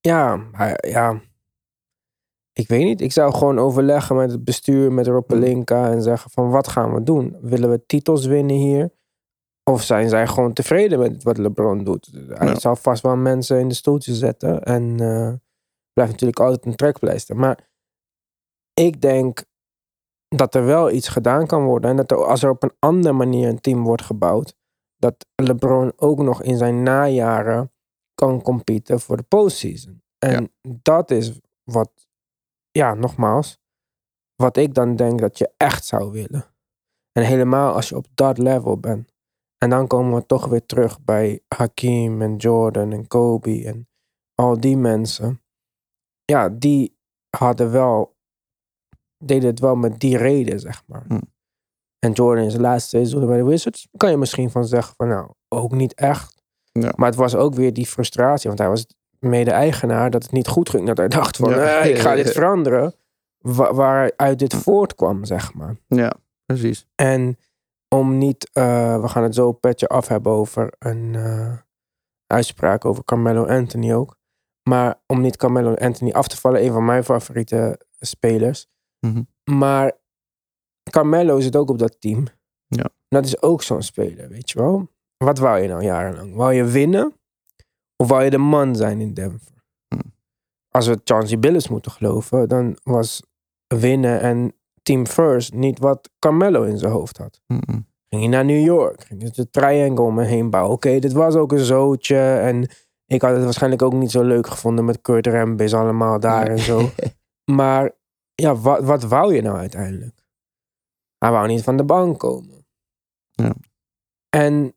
ja, 0.00 0.40
ja. 0.80 1.20
Ik 2.52 2.68
weet 2.68 2.84
niet. 2.84 3.00
Ik 3.00 3.12
zou 3.12 3.34
gewoon 3.34 3.58
overleggen 3.58 4.16
met 4.16 4.30
het 4.30 4.44
bestuur, 4.44 4.92
met 4.92 5.06
Rob 5.06 5.26
Pelinka 5.26 5.90
en 5.90 6.02
zeggen 6.02 6.30
van 6.30 6.50
wat 6.50 6.68
gaan 6.68 6.94
we 6.94 7.02
doen? 7.02 7.36
Willen 7.40 7.70
we 7.70 7.86
titels 7.86 8.26
winnen 8.26 8.56
hier? 8.56 8.90
Of 9.70 9.82
zijn 9.82 10.08
zij 10.08 10.26
gewoon 10.26 10.52
tevreden 10.52 10.98
met 10.98 11.22
wat 11.22 11.38
LeBron 11.38 11.84
doet? 11.84 12.10
Hij 12.28 12.46
Ja. 12.48 12.58
zal 12.58 12.76
vast 12.76 13.02
wel 13.02 13.16
mensen 13.16 13.58
in 13.58 13.68
de 13.68 13.74
stoeltjes 13.74 14.18
zetten. 14.18 14.62
En 14.62 15.00
eh, 15.00 15.32
blijft 15.94 16.12
natuurlijk 16.12 16.40
altijd 16.40 16.66
een 16.66 16.76
trekpleister. 16.76 17.36
Maar 17.36 17.68
ik 18.74 19.00
denk 19.00 19.44
dat 20.28 20.54
er 20.54 20.64
wel 20.64 20.90
iets 20.90 21.08
gedaan 21.08 21.46
kan 21.46 21.64
worden. 21.64 21.90
En 21.90 21.96
dat 21.96 22.10
er, 22.10 22.24
als 22.24 22.42
er 22.42 22.50
op 22.50 22.62
een 22.62 22.76
andere 22.78 23.14
manier 23.14 23.48
een 23.48 23.60
team 23.60 23.82
wordt 23.82 24.02
gebouwd, 24.02 24.56
dat 24.96 25.26
LeBron 25.34 25.92
ook 25.96 26.18
nog 26.18 26.42
in 26.42 26.56
zijn 26.56 26.82
najaren 26.82 27.72
kan 28.14 28.42
competen 28.42 29.00
voor 29.00 29.16
de 29.16 29.22
postseason. 29.22 30.02
En 30.18 30.52
dat 30.82 31.10
is 31.10 31.40
wat, 31.62 31.90
ja, 32.70 32.94
nogmaals, 32.94 33.58
wat 34.34 34.56
ik 34.56 34.74
dan 34.74 34.96
denk 34.96 35.20
dat 35.20 35.38
je 35.38 35.52
echt 35.56 35.84
zou 35.84 36.12
willen. 36.12 36.44
En 37.12 37.24
helemaal 37.24 37.74
als 37.74 37.88
je 37.88 37.96
op 37.96 38.06
dat 38.14 38.38
level 38.38 38.78
bent. 38.78 39.12
En 39.58 39.70
dan 39.70 39.86
komen 39.86 40.14
we 40.14 40.26
toch 40.26 40.46
weer 40.46 40.66
terug 40.66 41.00
bij 41.00 41.42
Hakim 41.48 42.22
en 42.22 42.36
Jordan 42.36 42.92
en 42.92 43.06
Kobe 43.06 43.64
en 43.64 43.88
al 44.34 44.60
die 44.60 44.76
mensen. 44.76 45.43
Ja, 46.24 46.48
die 46.48 46.96
hadden 47.36 47.70
wel, 47.70 48.16
deden 49.24 49.48
het 49.48 49.60
wel 49.60 49.74
met 49.76 50.00
die 50.00 50.16
reden, 50.16 50.60
zeg 50.60 50.82
maar. 50.86 51.04
Hm. 51.08 51.20
En 51.98 52.12
Jordan 52.12 52.44
is 52.44 52.52
de 52.52 52.60
laatste 52.60 52.88
seizoen 52.88 53.26
bij 53.26 53.36
de 53.36 53.44
Wizards. 53.44 53.88
Kan 53.96 54.10
je 54.10 54.16
misschien 54.16 54.50
van 54.50 54.64
zeggen 54.64 54.94
van 54.96 55.08
nou, 55.08 55.30
ook 55.48 55.72
niet 55.72 55.94
echt. 55.94 56.42
Ja. 56.72 56.92
Maar 56.96 57.08
het 57.08 57.18
was 57.18 57.34
ook 57.34 57.54
weer 57.54 57.72
die 57.72 57.86
frustratie. 57.86 58.46
Want 58.48 58.58
hij 58.60 58.68
was 58.68 58.86
mede-eigenaar 59.18 60.10
dat 60.10 60.22
het 60.22 60.32
niet 60.32 60.48
goed 60.48 60.68
ging. 60.70 60.86
Dat 60.86 60.96
hij 60.96 61.08
dacht 61.08 61.36
van, 61.36 61.50
Ja. 61.50 61.80
eh, 61.80 61.90
ik 61.90 61.98
ga 61.98 62.14
dit 62.14 62.30
veranderen. 62.38 62.94
Wa- 63.38 63.74
waaruit 63.74 64.38
dit 64.38 64.54
voortkwam, 64.54 65.24
zeg 65.24 65.54
maar. 65.54 65.76
Ja, 65.86 66.12
precies. 66.46 66.86
En 66.94 67.36
om 67.88 68.18
niet, 68.18 68.50
eh, 68.52 69.00
we 69.00 69.08
gaan 69.08 69.22
het 69.22 69.34
zo 69.34 69.52
petje 69.52 69.86
af 69.88 70.08
hebben 70.08 70.32
over 70.32 70.72
een 70.78 71.14
eh, 71.14 71.52
uitspraak 72.26 72.84
over 72.84 73.04
Carmelo 73.04 73.46
Anthony 73.46 73.92
ook. 73.94 74.16
Maar 74.68 75.00
om 75.06 75.20
niet 75.20 75.36
Carmelo 75.36 75.74
Anthony 75.74 76.12
af 76.12 76.28
te 76.28 76.36
vallen, 76.36 76.64
een 76.64 76.72
van 76.72 76.84
mijn 76.84 77.04
favoriete 77.04 77.80
spelers. 78.00 78.66
Mhm. 79.00 79.22
Maar 79.44 79.92
Carmelo 80.90 81.40
zit 81.40 81.56
ook 81.56 81.70
op 81.70 81.78
dat 81.78 82.00
team. 82.00 82.26
Ja. 82.66 82.88
Dat 83.08 83.24
is 83.24 83.42
ook 83.42 83.62
zo'n 83.62 83.82
speler, 83.82 84.28
weet 84.28 84.50
je 84.50 84.58
wel. 84.58 84.88
Wat 85.16 85.38
wou 85.38 85.60
je 85.60 85.68
nou 85.68 85.82
jarenlang? 85.82 86.34
Wou 86.34 86.52
je 86.52 86.64
winnen? 86.64 87.14
Of 87.96 88.08
wou 88.08 88.24
je 88.24 88.30
de 88.30 88.38
man 88.38 88.76
zijn 88.76 89.00
in 89.00 89.14
Denver? 89.14 89.64
Hm. 89.88 90.00
Als 90.68 90.86
we 90.86 91.00
Chauncey 91.04 91.38
Billups 91.38 91.68
moeten 91.68 91.90
geloven, 91.90 92.48
dan 92.48 92.78
was 92.82 93.22
winnen 93.66 94.20
en 94.20 94.54
team 94.82 95.06
first 95.06 95.52
niet 95.52 95.78
wat 95.78 96.10
Carmelo 96.18 96.62
in 96.62 96.78
zijn 96.78 96.92
hoofd 96.92 97.18
had. 97.18 97.40
Mhm. 97.46 97.80
Ging 98.08 98.22
hij 98.22 98.26
naar 98.26 98.44
New 98.44 98.64
York, 98.64 99.04
ging 99.04 99.22
hij 99.22 99.30
de 99.30 99.50
triangle 99.50 100.04
om 100.04 100.14
me 100.14 100.24
heen 100.24 100.50
bouwen. 100.50 100.74
Oké, 100.74 100.98
dit 100.98 101.12
was 101.12 101.34
ook 101.34 101.52
een 101.52 101.64
zootje 101.64 102.34
en 102.34 102.68
ik 103.06 103.22
had 103.22 103.34
het 103.34 103.44
waarschijnlijk 103.44 103.82
ook 103.82 103.92
niet 103.92 104.10
zo 104.10 104.22
leuk 104.22 104.46
gevonden 104.46 104.84
met 104.84 105.00
Kurt 105.02 105.26
Rambis 105.26 105.74
allemaal 105.74 106.20
daar 106.20 106.46
en 106.48 106.58
zo. 106.58 106.90
Maar 107.52 107.92
ja, 108.34 108.54
wat, 108.56 108.82
wat 108.82 109.02
wou 109.02 109.34
je 109.34 109.42
nou 109.42 109.56
uiteindelijk? 109.56 110.24
Hij 111.18 111.30
wou 111.30 111.46
niet 111.46 111.62
van 111.62 111.76
de 111.76 111.84
bank 111.84 112.18
komen. 112.18 112.66
Ja. 113.30 113.54
En 114.28 114.74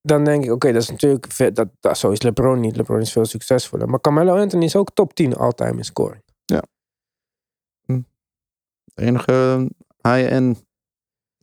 dan 0.00 0.24
denk 0.24 0.44
ik, 0.44 0.50
oké, 0.50 0.72
dat 0.72 0.82
is 0.82 0.90
natuurlijk, 0.90 1.32
vet, 1.32 1.56
dat, 1.56 1.68
dat, 1.80 1.98
zo 1.98 2.10
is 2.10 2.22
LeBron 2.22 2.60
niet. 2.60 2.76
LeBron 2.76 3.00
is 3.00 3.12
veel 3.12 3.24
succesvoller. 3.24 3.88
Maar 3.88 4.00
Carmelo 4.00 4.36
Anthony 4.36 4.64
is 4.64 4.76
ook 4.76 4.90
top 4.94 5.14
10 5.14 5.36
all-time 5.36 5.76
in 5.76 5.84
scoring. 5.84 6.22
De 8.94 9.02
enige, 9.02 9.68
hij 10.00 10.28
en 10.28 10.56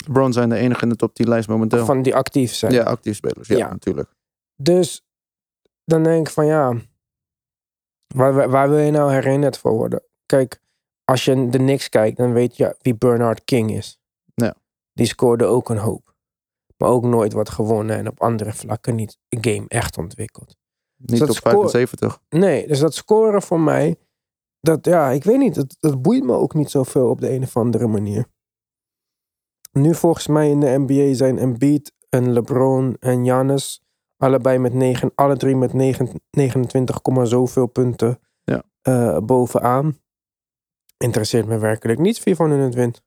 LeBron 0.05 0.33
zijn 0.33 0.49
de 0.49 0.55
enige 0.57 0.83
in 0.83 0.89
de 0.89 0.95
top 0.95 1.13
10 1.13 1.27
lijst 1.27 1.47
momenteel. 1.49 1.85
Van 1.85 2.01
die 2.01 2.15
actief 2.15 2.53
zijn. 2.53 2.73
ja, 2.73 2.83
actief 2.83 3.15
spelers. 3.15 3.47
Ja, 3.47 3.57
Ja. 3.57 3.69
natuurlijk. 3.69 4.09
Dus 4.55 5.05
dan 5.91 6.03
denk 6.03 6.27
ik 6.27 6.33
van 6.33 6.45
ja, 6.45 6.73
waar, 8.15 8.33
waar, 8.33 8.49
waar 8.49 8.69
wil 8.69 8.77
je 8.77 8.91
nou 8.91 9.11
herinnerd 9.11 9.57
voor 9.57 9.71
worden? 9.71 10.03
Kijk, 10.25 10.61
als 11.03 11.25
je 11.25 11.49
de 11.49 11.57
Knicks 11.57 11.89
kijkt, 11.89 12.17
dan 12.17 12.33
weet 12.33 12.57
je 12.57 12.75
wie 12.81 12.95
Bernard 12.95 13.43
King 13.43 13.71
is. 13.71 13.99
Ja. 14.33 14.55
Die 14.93 15.05
scoorde 15.05 15.45
ook 15.45 15.69
een 15.69 15.77
hoop. 15.77 16.15
Maar 16.77 16.89
ook 16.89 17.03
nooit 17.03 17.33
wat 17.33 17.49
gewonnen 17.49 17.97
en 17.97 18.07
op 18.07 18.21
andere 18.21 18.53
vlakken 18.53 18.95
niet 18.95 19.17
een 19.29 19.43
game 19.43 19.67
echt 19.67 19.97
ontwikkeld. 19.97 20.57
Niet 20.95 21.19
dat 21.19 21.27
top 21.27 21.37
score- 21.37 21.69
75. 21.69 22.21
Nee, 22.29 22.67
dus 22.67 22.79
dat 22.79 22.93
scoren 22.93 23.41
voor 23.41 23.59
mij, 23.59 23.99
dat 24.59 24.85
ja, 24.85 25.09
ik 25.09 25.23
weet 25.23 25.37
niet, 25.37 25.55
dat, 25.55 25.75
dat 25.79 26.01
boeit 26.01 26.23
me 26.23 26.33
ook 26.33 26.53
niet 26.53 26.69
zoveel 26.69 27.09
op 27.09 27.21
de 27.21 27.31
een 27.31 27.43
of 27.43 27.57
andere 27.57 27.87
manier. 27.87 28.25
Nu 29.71 29.95
volgens 29.95 30.27
mij 30.27 30.49
in 30.49 30.59
de 30.59 30.75
NBA 30.77 31.13
zijn 31.13 31.37
Embiid 31.37 31.93
en 32.09 32.33
LeBron 32.33 32.95
en 32.99 33.23
Giannis 33.23 33.81
allebei 34.21 34.57
met 34.57 34.73
negen, 34.73 35.11
alle 35.15 35.37
drie 35.37 35.55
met 35.55 35.73
negen, 35.73 36.09
29, 36.31 37.01
komma 37.01 37.25
zoveel 37.25 37.67
punten 37.67 38.19
Ja. 38.43 38.63
eh, 38.81 39.17
bovenaan. 39.17 39.97
Interesseert 40.97 41.45
me 41.47 41.57
werkelijk 41.57 41.99
niet 41.99 42.23
wie 42.23 42.35
van 42.35 42.49
hun 42.49 42.59
het 42.59 42.73
wint. 42.73 43.01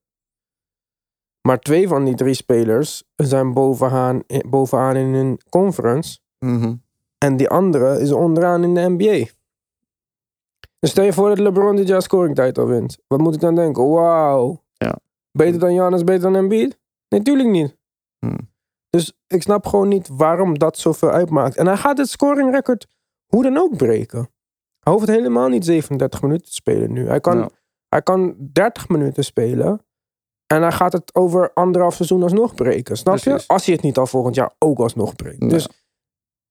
Maar 1.40 1.59
twee 1.59 1.88
van 1.88 2.05
die 2.05 2.14
drie 2.14 2.35
spelers 2.35 3.05
zijn 3.16 3.53
bovenaan, 3.53 4.22
bovenaan 4.46 4.96
in 4.96 5.14
hun 5.14 5.40
conference. 5.48 6.18
Mhm. 6.38 6.74
En 7.18 7.37
die 7.37 7.48
andere 7.48 8.00
is 8.00 8.12
onderaan 8.12 8.62
in 8.62 8.74
de 8.74 8.81
NBA. 8.88 9.27
Dus 10.79 10.90
stel 10.90 11.05
je 11.05 11.12
voor 11.12 11.29
dat 11.29 11.38
LeBron 11.38 11.77
dit 11.77 11.88
jaar 11.88 12.03
scoring 12.03 12.35
title 12.35 12.66
wint. 12.66 12.98
Wat 13.07 13.20
moet 13.20 13.35
ik 13.35 13.40
dan 13.40 13.55
denken? 13.55 13.88
Wauw. 13.90 14.62
Ja. 14.72 14.98
Beter 15.33 15.59
dan 15.61 15.70
Giannis, 15.70 16.05
beter 16.05 16.22
dan 16.22 16.37
Embiid? 16.37 16.79
Nee, 17.09 17.22
tuurlijk 17.22 17.48
niet. 17.48 17.77
Hmm. 18.18 18.38
Dus 18.94 19.12
ik 19.26 19.42
snap 19.42 19.66
gewoon 19.66 19.88
niet 19.88 20.09
waarom 20.12 20.59
dat 20.59 20.78
zoveel 20.78 21.11
uitmaakt. 21.11 21.57
En 21.57 21.66
hij 21.66 21.76
gaat 21.76 21.98
het 21.98 22.09
scoring 22.09 22.50
record 22.50 22.87
hoe 23.26 23.42
dan 23.42 23.57
ook 23.57 23.76
breken. 23.76 24.30
Hij 24.80 24.92
hoeft 24.92 25.07
helemaal 25.07 25.48
niet 25.48 25.64
37 25.64 26.22
minuten 26.22 26.46
te 26.46 26.52
spelen 26.52 26.92
nu. 26.92 27.07
Hij 27.09 27.20
kan, 27.20 27.38
Ja. 27.38 27.48
hij 27.88 28.02
kan 28.02 28.35
30 28.52 28.88
minuten 28.88 29.24
spelen. 29.24 29.85
En 30.46 30.62
hij 30.62 30.72
gaat 30.72 30.92
het 30.92 31.14
over 31.14 31.52
anderhalf 31.54 31.94
seizoen 31.94 32.22
alsnog 32.22 32.54
breken. 32.54 32.96
Snap 32.96 33.18
je? 33.18 33.44
Als 33.46 33.64
hij 33.64 33.74
het 33.74 33.83
niet 33.83 33.98
al 33.98 34.07
volgend 34.07 34.35
jaar 34.35 34.54
ook 34.59 34.78
alsnog 34.78 35.16
breekt. 35.16 35.42
Ja. 35.42 35.48
Dus 35.48 35.68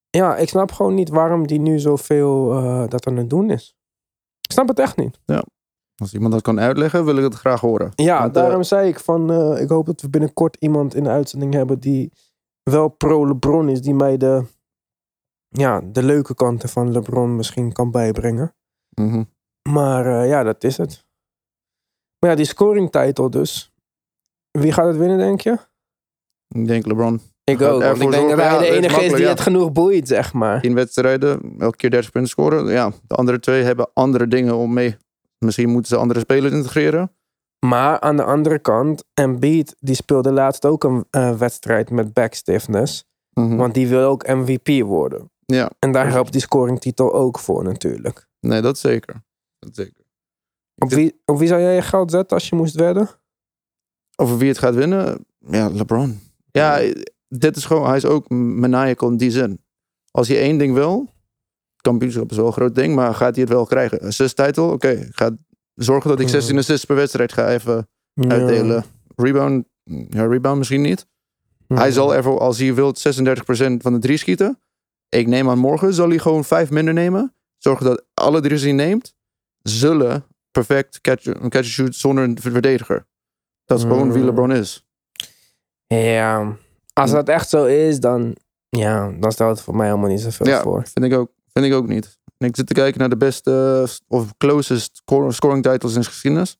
ja, 0.09 0.35
ik 0.37 0.49
snap 0.49 0.71
gewoon 0.71 0.93
niet 0.93 1.09
waarom 1.09 1.47
die 1.47 1.59
nu 1.59 1.79
zoveel 1.79 2.51
eh 2.53 2.87
dat 2.87 3.07
aan 3.07 3.17
het 3.17 3.29
doen 3.29 3.49
is. 3.49 3.75
Ik 4.41 4.51
snap 4.51 4.67
het 4.67 4.79
echt 4.79 4.97
niet. 4.97 5.19
Als 5.95 6.13
iemand 6.13 6.33
dat 6.33 6.41
kan 6.41 6.59
uitleggen, 6.59 7.05
wil 7.05 7.17
ik 7.17 7.23
het 7.23 7.33
graag 7.33 7.61
horen. 7.61 7.91
Ja, 7.95 8.19
Want, 8.21 8.35
eh, 8.35 8.41
daarom 8.41 8.63
zei 8.63 8.87
ik 8.87 8.99
van, 8.99 9.31
eh, 9.31 9.61
ik 9.61 9.69
hoop 9.69 9.85
dat 9.85 10.01
we 10.01 10.09
binnenkort 10.09 10.57
iemand 10.59 10.95
in 10.95 11.03
de 11.03 11.09
uitzending 11.09 11.53
hebben 11.53 11.79
die 11.79 12.11
wel 12.63 12.89
pro 12.89 13.27
LeBron 13.27 13.69
is, 13.69 13.81
die 13.81 13.93
mij 13.93 14.17
de, 14.17 14.45
ja, 15.49 15.81
de 15.81 16.03
leuke 16.03 16.35
kanten 16.35 16.69
van 16.69 16.91
LeBron 16.91 17.35
misschien 17.35 17.71
kan 17.71 17.91
bijbrengen. 17.91 18.55
mhm. 18.95 19.23
Maar 19.69 20.05
eh, 20.05 20.27
ja, 20.29 20.43
dat 20.43 20.63
is 20.63 20.77
het. 20.77 21.05
Maar 22.19 22.29
ja, 22.29 22.35
die 22.35 22.45
scoring 22.45 22.91
title 22.91 23.29
dus. 23.29 23.71
Wie 24.51 24.71
gaat 24.71 24.87
het 24.87 24.97
winnen, 24.97 25.17
denk 25.17 25.41
je? 25.41 25.57
Ik 26.47 26.67
denk 26.67 26.85
LeBron. 26.85 27.21
Ik 27.43 27.61
ook, 27.61 27.81
want 27.81 28.01
ik 28.01 28.11
denk 28.11 28.29
dat 28.29 28.39
hij 28.39 28.57
de 28.57 28.69
enige 28.69 29.03
is 29.03 29.13
die 29.13 29.25
het 29.25 29.39
genoeg 29.39 29.71
boeit, 29.71 30.07
zeg 30.07 30.33
maar. 30.33 30.61
10 30.61 30.73
wedstrijden, 30.73 31.55
elke 31.59 31.77
keer 31.77 31.89
30 31.89 32.11
punten 32.11 32.31
scoren. 32.31 32.67
Ja, 32.67 32.91
de 33.07 33.15
andere 33.15 33.39
twee 33.39 33.63
hebben 33.63 33.89
andere 33.93 34.27
dingen 34.27 34.55
om 34.55 34.73
mee. 34.73 34.97
Misschien 35.37 35.69
moeten 35.69 35.89
ze 35.89 36.01
andere 36.01 36.19
spelers 36.19 36.53
integreren. 36.53 37.11
Maar 37.65 37.99
aan 37.99 38.15
de 38.15 38.23
andere 38.23 38.59
kant, 38.59 39.03
Embiid 39.13 39.75
die 39.79 39.95
speelde 39.95 40.31
laatst 40.31 40.65
ook 40.65 40.83
een 40.83 41.05
eh, 41.09 41.37
wedstrijd 41.37 41.89
met 41.89 42.13
back 42.13 42.33
stiffness. 42.33 43.05
Mhm. 43.33 43.55
Want 43.55 43.73
die 43.73 43.87
wil 43.87 44.09
ook 44.09 44.27
MVP 44.27 44.85
worden. 44.85 45.31
Ja, 45.45 45.71
En 45.79 45.91
daar 45.91 46.09
helpt 46.09 46.31
die 46.31 46.41
scoringtitel 46.41 47.13
ook 47.13 47.39
voor 47.39 47.63
natuurlijk. 47.63 48.27
nee, 48.39 48.61
dat 48.61 48.77
zeker. 48.77 49.23
Dat 49.59 49.75
zeker. 49.75 50.03
Op 50.75 50.89
wie, 50.89 51.21
op 51.25 51.37
wie 51.37 51.47
zou 51.47 51.61
jij 51.61 51.75
je 51.75 51.81
geld 51.81 52.11
zetten 52.11 52.37
als 52.37 52.49
je 52.49 52.55
moest 52.55 52.75
wedden? 52.75 53.09
Over 54.15 54.37
wie 54.37 54.47
het 54.47 54.57
gaat 54.57 54.75
winnen? 54.75 55.25
Ja, 55.37 55.69
LeBron. 55.69 56.19
Ja, 56.51 56.93
dit 57.27 57.55
is 57.55 57.65
gewoon, 57.65 57.87
hij 57.87 57.97
is 57.97 58.05
ook 58.05 58.29
maniacal 58.29 59.09
in 59.09 59.17
die 59.17 59.31
zin. 59.31 59.63
Als 60.11 60.27
je 60.27 60.37
één 60.37 60.57
ding 60.57 60.73
wil, 60.73 61.09
kampioenschap 61.81 62.31
is 62.31 62.37
wel 62.37 62.45
een 62.45 62.53
groot 62.53 62.75
ding, 62.75 62.95
maar 62.95 63.13
gaat 63.13 63.35
hij 63.35 63.43
het 63.43 63.53
wel 63.53 63.65
krijgen? 63.65 63.99
Assist 63.99 64.35
title, 64.35 64.71
oké. 64.71 64.89
ik 64.89 65.15
ga 65.15 65.31
zorgen 65.75 66.09
dat 66.09 66.19
ik 66.19 66.27
16 66.27 66.57
assists 66.57 66.85
per 66.85 66.95
wedstrijd 66.95 67.33
ga 67.33 67.49
even 67.49 67.87
uitdelen. 68.27 68.83
Rebound, 69.15 69.65
ja, 70.09 70.25
rebound 70.25 70.57
misschien 70.57 70.81
niet. 70.81 71.07
Hij 71.67 71.91
zal 71.91 72.15
ervoor, 72.15 72.39
als 72.39 72.57
hij 72.59 72.73
wil 72.73 72.93
36% 72.95 73.81
van 73.81 73.93
de 73.93 73.99
drie 73.99 74.17
schieten. 74.17 74.59
Ik 75.09 75.27
neem 75.27 75.49
aan 75.49 75.57
morgen, 75.57 75.93
zal 75.93 76.09
hij 76.09 76.17
gewoon 76.19 76.43
vijf 76.43 76.69
minder 76.69 76.93
nemen. 76.93 77.35
Zorgen 77.57 77.85
dat 77.85 78.05
alle 78.13 78.41
drie 78.41 78.57
die 78.57 78.63
hij 78.65 78.73
neemt, 78.73 79.15
zullen 79.61 80.25
perfect 80.51 81.01
catch, 81.01 81.25
een 81.25 81.49
catch 81.49 81.67
shoot 81.67 81.95
zonder 81.95 82.23
een 82.23 82.37
verdediger. 82.41 83.05
Dat 83.65 83.77
is 83.77 83.83
gewoon 83.83 84.11
wie. 84.11 84.23
LeBron 84.23 84.51
is. 84.51 84.85
Ja, 85.87 86.57
als 86.93 87.11
dat 87.11 87.29
echt 87.29 87.49
zo 87.49 87.65
is, 87.65 87.99
dan, 87.99 88.35
ja, 88.69 89.11
dan 89.19 89.31
stelt 89.31 89.49
het 89.55 89.61
voor 89.61 89.75
mij 89.75 89.87
helemaal 89.87 90.09
niet 90.09 90.21
zoveel 90.21 90.47
Ja, 90.47 90.61
voor. 90.61 90.83
vind 90.93 91.05
ik 91.05 91.13
ook. 91.13 91.31
Vind 91.53 91.65
ik 91.65 91.73
ook 91.73 91.87
niet. 91.87 92.19
En 92.43 92.49
ik 92.49 92.55
zit 92.55 92.67
te 92.67 92.73
kijken 92.73 92.99
naar 92.99 93.09
de 93.09 93.17
beste 93.17 93.81
eh, 93.87 94.17
of 94.17 94.37
closest 94.37 95.01
scoring 95.29 95.63
titles 95.63 95.93
in 95.93 95.99
de 95.99 96.07
geschiedenis. 96.07 96.57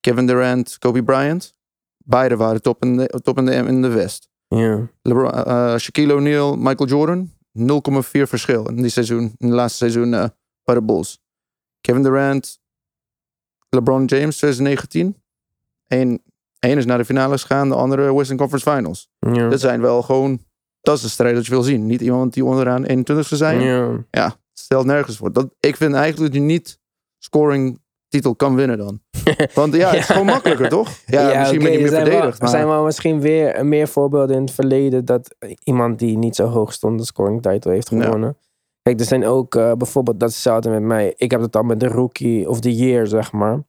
Kevin 0.00 0.26
Durant, 0.26 0.78
Kobe 0.78 1.02
Bryant. 1.02 1.54
Beide 1.96 2.36
waren 2.36 2.62
top 2.62 2.82
in 2.84 2.96
de, 2.96 3.20
top 3.22 3.38
in 3.38 3.44
de, 3.44 3.54
in 3.54 3.82
de 3.82 3.88
West. 3.88 4.28
Ja. 4.48 4.88
LeBron, 5.02 5.30
eh, 5.30 5.76
Shaquille 5.76 6.14
O'Neal, 6.14 6.56
Michael 6.56 6.88
Jordan. 6.88 7.30
0,4 7.58 8.22
verschil 8.22 8.68
in 8.68 8.76
die 8.76 8.88
seizoen, 8.88 9.34
in 9.38 9.48
de 9.48 9.54
laatste 9.54 9.78
seizoen 9.78 10.14
eh, 10.14 10.24
bij 10.64 10.74
de 10.74 10.82
Bulls. 10.82 11.20
Kevin 11.80 12.02
Durant, 12.02 12.60
LeBron 13.68 14.04
James 14.04 14.36
2019. 14.36 15.16
Eén, 15.88 16.22
één 16.58 16.78
is 16.78 16.84
naar 16.84 16.98
de 16.98 17.04
finales 17.04 17.42
gegaan, 17.42 17.68
de 17.68 17.74
andere 17.74 18.14
Western 18.14 18.38
Conference 18.38 18.70
Finals. 18.70 19.08
Ja. 19.18 19.48
Dat 19.48 19.60
zijn 19.60 19.80
wel 19.80 20.02
gewoon 20.02 20.40
Dat 20.80 20.96
is 20.96 21.02
de 21.02 21.08
strijd 21.08 21.34
dat 21.34 21.44
je 21.46 21.50
wil 21.50 21.62
zien. 21.62 21.86
Niet 21.86 22.00
iemand 22.00 22.34
die 22.34 22.44
onderaan 22.44 22.84
21 22.84 23.26
ste 23.26 23.36
zijn. 23.36 23.60
Ja. 23.60 24.04
Ja, 24.10 24.36
stelt 24.52 24.86
nergens 24.86 25.16
voor. 25.16 25.32
Dat, 25.32 25.48
ik 25.60 25.76
vind 25.76 25.94
eigenlijk 25.94 26.32
dat 26.32 26.42
je 26.42 26.46
niet 26.46 26.78
scoring 27.18 27.80
titel 28.08 28.34
kan 28.36 28.54
winnen 28.54 28.78
dan. 28.78 29.00
Want 29.54 29.74
ja, 29.74 29.90
het 29.90 29.98
is 29.98 30.06
gewoon 30.06 30.26
makkelijker, 30.26 30.68
toch? 30.68 30.88
Ja, 31.06 31.38
misschien 31.38 31.58
oké, 31.60 31.68
ben 31.68 31.72
je 31.72 31.84
er 31.86 31.90
meer 31.92 32.00
verdedigd. 32.02 32.42
Er 32.42 32.48
zijn 32.48 32.66
wel 32.66 32.84
misschien 32.84 33.20
weer 33.20 33.66
meer 33.66 33.88
voorbeelden 33.88 34.36
in 34.36 34.42
het 34.42 34.50
verleden 34.50 35.04
dat 35.04 35.34
iemand 35.64 35.98
die 35.98 36.16
niet 36.18 36.36
zo 36.36 36.46
hoog 36.46 36.72
stond 36.72 36.98
de 36.98 37.04
scoring 37.04 37.42
title 37.42 37.72
heeft 37.72 37.90
Ja. 37.90 38.02
gewonnen. 38.02 38.36
Kijk, 38.82 39.00
er 39.00 39.06
zijn 39.06 39.26
ook 39.26 39.54
eh, 39.54 39.72
bijvoorbeeld, 39.72 40.20
dat 40.20 40.28
is 40.28 40.34
hetzelfde 40.34 40.70
met 40.70 40.82
mij. 40.82 41.14
Ik 41.16 41.30
heb 41.30 41.40
het 41.40 41.56
al 41.56 41.62
met 41.62 41.80
de 41.80 41.86
rookie 41.88 42.48
of 42.48 42.60
the 42.60 42.74
year, 42.74 43.06
zeg 43.06 43.32
maar. 43.32 43.62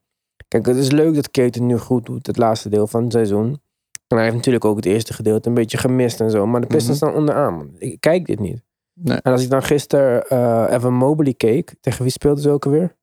Kijk, 0.47 0.65
het 0.65 0.77
is 0.77 0.91
leuk 0.91 1.15
dat 1.15 1.29
het 1.35 1.59
nu 1.59 1.77
goed 1.77 2.05
doet, 2.05 2.27
het 2.27 2.37
laatste 2.37 2.69
deel 2.69 2.87
van 2.87 3.03
het 3.03 3.11
seizoen. 3.11 3.61
En 4.07 4.15
hij 4.15 4.23
heeft 4.23 4.35
natuurlijk 4.35 4.65
ook 4.65 4.75
het 4.75 4.85
eerste 4.85 5.13
gedeelte 5.13 5.47
een 5.47 5.53
beetje 5.55 5.77
gemist 5.77 6.19
en 6.21 6.31
zo. 6.31 6.45
Maar 6.47 6.61
de 6.61 6.67
Pistons 6.67 6.97
staan 6.97 7.13
onderaan. 7.13 7.53
man. 7.53 7.69
Ik 7.77 7.99
kijk 7.99 8.25
dit 8.25 8.39
niet. 8.39 8.63
Nee. 8.93 9.17
En 9.21 9.31
als 9.31 9.43
ik 9.43 9.49
dan 9.49 9.63
gisteren 9.63 10.27
eh 10.27 10.65
Evan 10.69 10.93
Mobley 10.93 11.33
keek, 11.33 11.75
tegen 11.81 12.03
wie 12.03 12.11
speelde 12.11 12.41
ze 12.41 12.49
ook 12.49 12.65
alweer? 12.65 12.95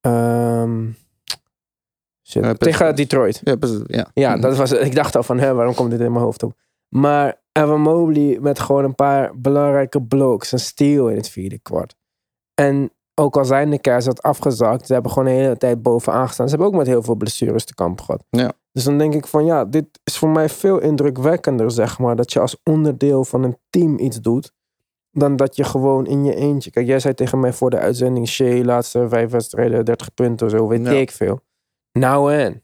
Ehm 0.00 0.90
shit, 2.26 2.44
Ja, 2.44 2.54
tegen. 2.54 2.96
Detroit. 2.96 3.40
ja, 3.44 3.56
ja. 3.86 4.10
Ja, 4.14 4.36
dat 4.36 4.56
was, 4.56 4.72
ik 4.72 4.94
dacht 4.94 5.16
al 5.16 5.22
van, 5.22 5.38
hè, 5.38 5.54
waarom 5.54 5.74
komt 5.74 5.90
dit 5.90 6.00
in 6.00 6.12
mijn 6.12 6.24
hoofd 6.24 6.42
op? 6.42 6.54
Maar 6.88 7.42
Evan 7.52 7.80
Mobley 7.80 8.38
met 8.40 8.58
gewoon 8.58 8.84
een 8.84 8.94
paar 8.94 9.40
belangrijke 9.40 10.02
blocks. 10.02 10.52
Een 10.52 10.58
steal 10.58 11.08
in 11.08 11.16
het 11.16 11.28
vierde 11.28 11.58
kwart. 11.58 11.94
En 12.54 12.92
ook 13.14 13.36
al 13.36 13.44
zijn 13.44 13.70
de 13.70 13.78
Cavs 13.80 14.06
wat 14.06 14.22
afgezakt. 14.22 14.86
Ze 14.86 14.92
hebben 14.92 15.12
gewoon 15.12 15.28
de 15.28 15.34
hele 15.34 15.56
tijd 15.56 15.82
bovenaan 15.82 16.26
gestaan. 16.26 16.48
Ze 16.48 16.54
hebben 16.54 16.72
ook 16.72 16.78
met 16.78 16.86
heel 16.86 17.02
veel 17.02 17.14
blessures 17.14 17.64
te 17.64 17.74
kamp 17.74 18.00
gehad. 18.00 18.24
Ja. 18.30 18.52
Dus 18.72 18.84
dan 18.84 18.98
denk 18.98 19.14
ik 19.14 19.26
van, 19.26 19.44
ja, 19.44 19.64
dit 19.64 19.86
is 20.04 20.18
voor 20.18 20.28
mij 20.28 20.48
veel 20.48 20.78
indrukwekkender, 20.78 21.70
zeg 21.70 21.98
maar. 21.98 22.16
Dat 22.16 22.32
je 22.32 22.40
als 22.40 22.56
onderdeel 22.62 23.24
van 23.24 23.42
een 23.42 23.58
team 23.70 23.98
iets 23.98 24.20
doet. 24.20 24.52
Dan 25.16 25.36
dat 25.36 25.56
je 25.56 25.64
gewoon 25.64 26.06
in 26.06 26.24
je 26.24 26.34
eentje... 26.34 26.70
Kijk, 26.70 26.86
jij 26.86 26.98
zei 26.98 27.14
tegen 27.14 27.40
mij 27.40 27.52
voor 27.52 27.70
de 27.70 27.78
uitzending... 27.78 28.28
Shea, 28.28 28.64
laatste 28.64 29.08
vijf 29.08 29.30
wedstrijden, 29.30 29.84
30 29.84 30.14
punten 30.14 30.46
of 30.46 30.52
zo. 30.52 30.68
Weet 30.68 30.86
Ja. 30.86 30.90
ik 30.90 31.10
veel. 31.10 31.40
Nou 31.92 32.34
en... 32.34 32.62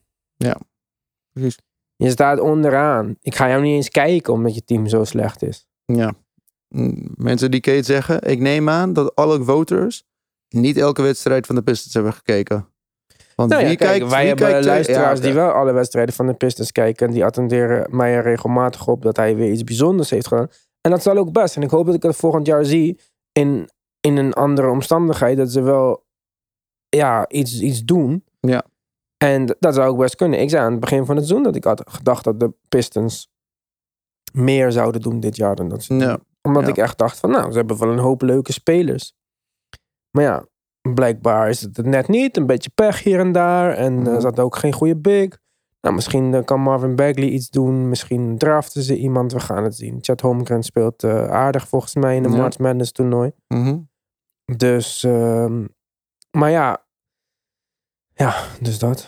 Precies. 1.33 1.57
Je 1.95 2.09
staat 2.09 2.39
onderaan. 2.39 3.15
Ik 3.21 3.35
ga 3.35 3.49
jou 3.49 3.61
niet 3.61 3.75
eens 3.75 3.89
kijken 3.89 4.33
omdat 4.33 4.55
je 4.55 4.63
team 4.63 4.87
zo 4.87 5.03
slecht 5.03 5.41
is. 5.41 5.67
Ja. 5.85 6.13
Mensen 7.15 7.51
die 7.51 7.59
Kate 7.59 7.83
zeggen, 7.83 8.21
ik 8.21 8.39
neem 8.39 8.69
aan 8.69 8.93
dat 8.93 9.15
alle 9.15 9.43
voters 9.43 10.03
niet 10.49 10.77
elke 10.77 11.01
wedstrijd 11.01 11.45
van 11.45 11.55
de 11.55 11.61
Pistons 11.61 11.93
hebben 11.93 12.13
gekeken. 12.13 12.67
Want 13.35 13.49
Nou 13.49 13.61
ja, 13.61 13.67
wie 13.67 13.77
kijk, 13.77 13.89
kijkt, 13.89 14.09
wij 14.09 14.19
wie 14.19 14.27
hebben 14.27 14.47
kijkt, 14.47 14.65
luisteraars 14.65 15.19
ja, 15.19 15.25
die 15.25 15.33
wel 15.33 15.49
alle 15.49 15.71
wedstrijden 15.71 16.13
van 16.13 16.27
de 16.27 16.33
Pistons 16.33 16.71
kijken. 16.71 17.07
En 17.07 17.13
die 17.13 17.25
attenderen 17.25 17.95
mij 17.95 18.13
er 18.13 18.23
regelmatig 18.23 18.87
op 18.87 19.01
dat 19.01 19.17
hij 19.17 19.35
weer 19.35 19.51
iets 19.51 19.63
bijzonders 19.63 20.09
heeft 20.09 20.27
gedaan. 20.27 20.49
En 20.81 20.91
dat 20.91 21.01
zal 21.01 21.17
ook 21.17 21.31
best. 21.31 21.55
En 21.55 21.61
ik 21.61 21.69
hoop 21.69 21.85
dat 21.85 21.95
ik 21.95 22.03
het 22.03 22.15
volgend 22.15 22.45
jaar 22.47 22.65
zie 22.65 22.99
in, 23.31 23.69
in 23.99 24.17
een 24.17 24.33
andere 24.33 24.69
omstandigheid. 24.69 25.37
Dat 25.37 25.51
ze 25.51 25.61
wel 25.61 26.05
ja, 26.89 27.29
iets, 27.29 27.61
iets 27.61 27.83
doen. 27.83 28.23
Ja. 28.39 28.63
En 29.17 29.55
dat 29.59 29.75
zou 29.75 29.89
ook 29.89 29.97
best 29.97 30.15
kunnen. 30.15 30.39
Ik 30.39 30.49
zei 30.49 30.63
aan 30.63 30.71
het 30.71 30.79
begin 30.79 31.05
van 31.05 31.15
het 31.15 31.25
seizoen 31.25 31.45
dat 31.45 31.55
ik 31.55 31.63
had 31.63 31.89
gedacht 31.89 32.23
dat 32.23 32.39
de 32.39 32.53
Pistons 32.69 33.29
meer 34.33 34.71
zouden 34.71 35.01
doen 35.01 35.19
dit 35.19 35.35
jaar 35.35 35.55
dan 35.55 35.69
dat 35.69 35.83
ze 35.83 35.93
Ja. 35.95 36.19
Omdat 36.41 36.63
Ja. 36.63 36.69
ik 36.69 36.77
echt 36.77 36.97
dacht 36.97 37.19
van 37.19 37.29
nou, 37.29 37.51
ze 37.51 37.57
hebben 37.57 37.79
wel 37.79 37.89
een 37.91 37.97
hoop 37.99 38.21
leuke 38.21 38.51
spelers. 38.51 39.13
Maar 40.11 40.23
ja, 40.23 40.45
blijkbaar 40.93 41.49
is 41.49 41.61
het 41.61 41.77
net 41.85 42.07
niet. 42.07 42.37
Een 42.37 42.45
beetje 42.45 42.69
pech 42.69 43.03
hier 43.03 43.19
en 43.19 43.31
daar. 43.31 43.73
En 43.73 43.93
Mhm. 43.93 44.19
ze 44.19 44.25
hadden 44.25 44.43
ook 44.45 44.55
geen 44.55 44.73
goede 44.73 44.97
big. 44.97 45.39
Nou, 45.81 45.95
misschien 45.95 46.33
eh, 46.33 46.43
kan 46.43 46.59
Marvin 46.59 46.95
Bagley 46.95 47.27
iets 47.29 47.49
doen. 47.49 47.89
Misschien 47.89 48.37
draften 48.37 48.83
ze 48.83 48.97
iemand. 48.97 49.31
We 49.33 49.39
gaan 49.39 49.63
het 49.63 49.75
zien. 49.75 49.97
Chad 50.01 50.21
Holmgren 50.21 50.63
speelt 50.63 51.03
eh, 51.03 51.27
aardig 51.29 51.67
volgens 51.67 51.95
mij 51.95 52.15
in 52.15 52.23
de 52.23 52.29
Ja. 52.29 52.35
March 52.35 52.57
Madness 52.57 52.91
toernooi. 52.91 53.31
Mhm. 53.47 53.77
Dus, 54.57 55.03
ehm, 55.03 55.65
maar 56.31 56.49
ja. 56.49 56.83
Ja, 58.13 58.35
dus 58.61 58.79
dat. 58.79 59.07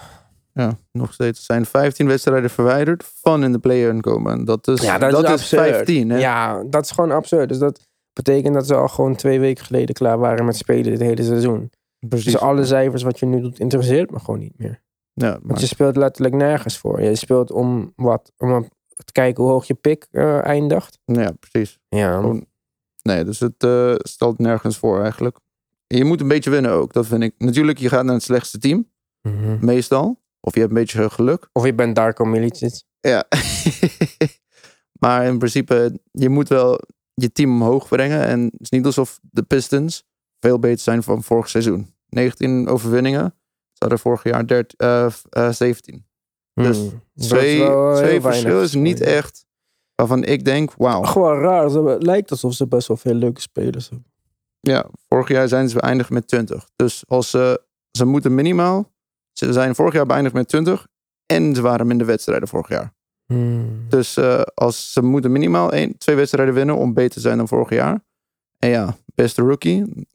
Ja, 0.53 0.77
nog 0.91 1.13
steeds 1.13 1.45
zijn 1.45 1.65
15 1.65 2.07
wedstrijden 2.07 2.49
verwijderd 2.49 3.11
van 3.21 3.43
in 3.43 3.51
de 3.51 3.59
play-in 3.59 4.01
komen. 4.01 4.45
Dat 4.45 4.67
is, 4.67 4.81
Ja, 4.81 4.97
dat, 4.97 5.11
dat 5.11 5.23
is, 5.23 5.29
is 5.29 5.33
absurd. 5.33 5.75
15. 5.75 6.09
Hè? 6.09 6.17
Ja, 6.17 6.63
dat 6.63 6.83
is 6.85 6.91
gewoon 6.91 7.11
absurd. 7.11 7.49
Dus 7.49 7.57
dat 7.57 7.87
betekent 8.13 8.53
dat 8.53 8.67
ze 8.67 8.75
al 8.75 8.87
gewoon 8.87 9.15
twee 9.15 9.39
weken 9.39 9.65
geleden 9.65 9.95
klaar 9.95 10.17
waren 10.17 10.45
met 10.45 10.55
spelen 10.55 10.83
dit 10.83 10.99
hele 10.99 11.23
seizoen. 11.23 11.71
precies. 11.99 12.31
Dus 12.31 12.41
alle 12.41 12.65
cijfers 12.65 13.03
wat 13.03 13.19
je 13.19 13.25
nu 13.25 13.41
doet, 13.41 13.59
interesseert 13.59 14.11
me 14.11 14.19
gewoon 14.19 14.39
niet 14.39 14.57
meer. 14.57 14.81
Ja, 15.13 15.31
Want 15.31 15.43
maar- 15.43 15.59
je 15.59 15.65
speelt 15.65 15.95
letterlijk 15.95 16.35
nergens 16.35 16.77
voor. 16.77 17.01
Je 17.01 17.15
speelt 17.15 17.51
om 17.51 17.93
wat? 17.95 18.31
Om 18.37 18.69
te 19.05 19.11
kijken 19.11 19.43
hoe 19.43 19.51
hoog 19.51 19.65
je 19.67 19.73
pick 19.73 20.07
eh, 20.11 20.45
eindigt. 20.45 20.99
ja, 21.05 21.31
precies. 21.39 21.79
Ja. 21.89 22.13
Gewoon- 22.15 22.45
Nee, 23.01 23.23
dus 23.23 23.39
het 23.39 23.63
eh, 23.63 23.93
stelt 23.97 24.39
nergens 24.39 24.77
voor 24.77 25.01
eigenlijk. 25.01 25.37
Je 25.87 26.03
moet 26.05 26.21
een 26.21 26.27
beetje 26.27 26.49
winnen 26.49 26.71
ook, 26.71 26.93
dat 26.93 27.05
vind 27.05 27.23
ik. 27.23 27.33
Natuurlijk, 27.37 27.77
je 27.77 27.89
gaat 27.89 28.03
naar 28.03 28.13
het 28.13 28.23
slechtste 28.23 28.57
team, 28.57 28.89
Mhm. 29.21 29.65
meestal. 29.65 30.21
Of 30.39 30.53
je 30.53 30.59
hebt 30.59 30.71
een 30.71 30.77
beetje 30.79 31.09
geluk. 31.09 31.49
Of 31.53 31.65
je 31.65 31.73
bent 31.73 31.95
Darko 31.95 32.25
Milicic. 32.25 32.83
Ja. 32.99 33.23
maar 35.03 35.25
in 35.25 35.37
principe, 35.37 35.99
je 36.11 36.29
moet 36.29 36.47
wel 36.49 36.79
je 37.13 37.31
team 37.31 37.51
omhoog 37.51 37.87
brengen. 37.87 38.25
En 38.25 38.43
het 38.43 38.61
is 38.61 38.69
niet 38.69 38.85
alsof 38.85 39.19
de 39.31 39.43
Pistons 39.43 40.03
veel 40.39 40.59
beter 40.59 40.79
zijn 40.79 41.03
van 41.03 41.23
vorig 41.23 41.49
seizoen. 41.49 41.93
19 42.09 42.67
overwinningen. 42.67 43.35
Hadden 43.83 43.99
vorig 43.99 44.23
jaar 44.23 44.47
13, 44.47 44.77
eh, 44.77 45.05
eh, 45.29 45.51
17. 45.51 46.05
Dus 46.53 46.77
Hmm. 46.77 47.01
Is 47.15 47.27
Twee, 47.27 47.59
wel 47.59 47.87
heel 47.87 47.95
twee 47.95 48.21
weinig 48.21 48.31
verschil 48.31 48.61
is 48.61 48.73
niet 48.73 49.01
echt 49.01 49.45
waarvan 49.95 50.23
ik 50.23 50.45
denk, 50.45 50.73
wauw. 50.77 51.01
Gewoon 51.01 51.39
raar. 51.39 51.69
Het 51.69 52.03
lijkt 52.03 52.31
alsof 52.31 52.53
ze 52.53 52.67
best 52.67 52.87
wel 52.87 52.97
veel 52.97 53.13
leuke 53.13 53.41
spelers 53.41 53.89
hebben. 53.89 54.11
Ja, 54.59 54.85
vorig 55.07 55.27
jaar 55.27 55.47
zijn 55.47 55.69
ze 55.69 55.77
beëindigd 55.79 56.09
met 56.09 56.27
20. 56.27 56.69
Dus 56.75 57.03
als 57.07 57.29
ze, 57.29 57.61
ze 57.91 58.05
moeten 58.05 58.35
minimaal, 58.35 58.91
ze 59.31 59.53
zijn 59.53 59.75
vorig 59.75 59.93
jaar 59.93 60.05
beëindigd 60.05 60.33
met 60.33 60.47
20 60.47 60.87
en 61.25 61.55
ze 61.55 61.61
waren 61.61 61.87
minder 61.87 62.07
wedstrijden 62.07 62.47
vorig 62.47 62.69
jaar. 62.69 62.93
Hmm. 63.25 63.85
Dus 63.89 64.17
eh, 64.17 64.41
als 64.41 64.93
ze 64.93 65.01
moeten 65.01 65.31
minimaal 65.31 65.71
één, 65.71 65.97
twee 65.97 66.15
wedstrijden 66.15 66.53
winnen 66.53 66.77
om 66.77 66.93
beter 66.93 67.11
te 67.11 67.19
zijn 67.19 67.37
dan 67.37 67.47
vorig 67.47 67.69
jaar. 67.69 68.03
En 68.59 68.69
ja, 68.69 68.95
beste 69.15 69.41
rookie, 69.41 70.07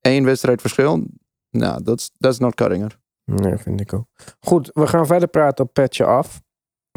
één 0.00 0.24
wedstrijd 0.24 0.60
verschil. 0.60 1.06
Nou, 1.50 1.82
dat 1.82 2.10
is 2.18 2.38
not 2.38 2.54
cutting 2.54 2.84
it. 2.84 2.98
Nee, 3.24 3.56
vind 3.56 3.80
ik 3.80 3.92
ook. 3.92 4.06
Goed, 4.40 4.70
we 4.74 4.86
gaan 4.86 5.06
verder 5.06 5.28
praten 5.28 5.64
op 5.64 5.72
Petje 5.72 6.04
Af. 6.04 6.40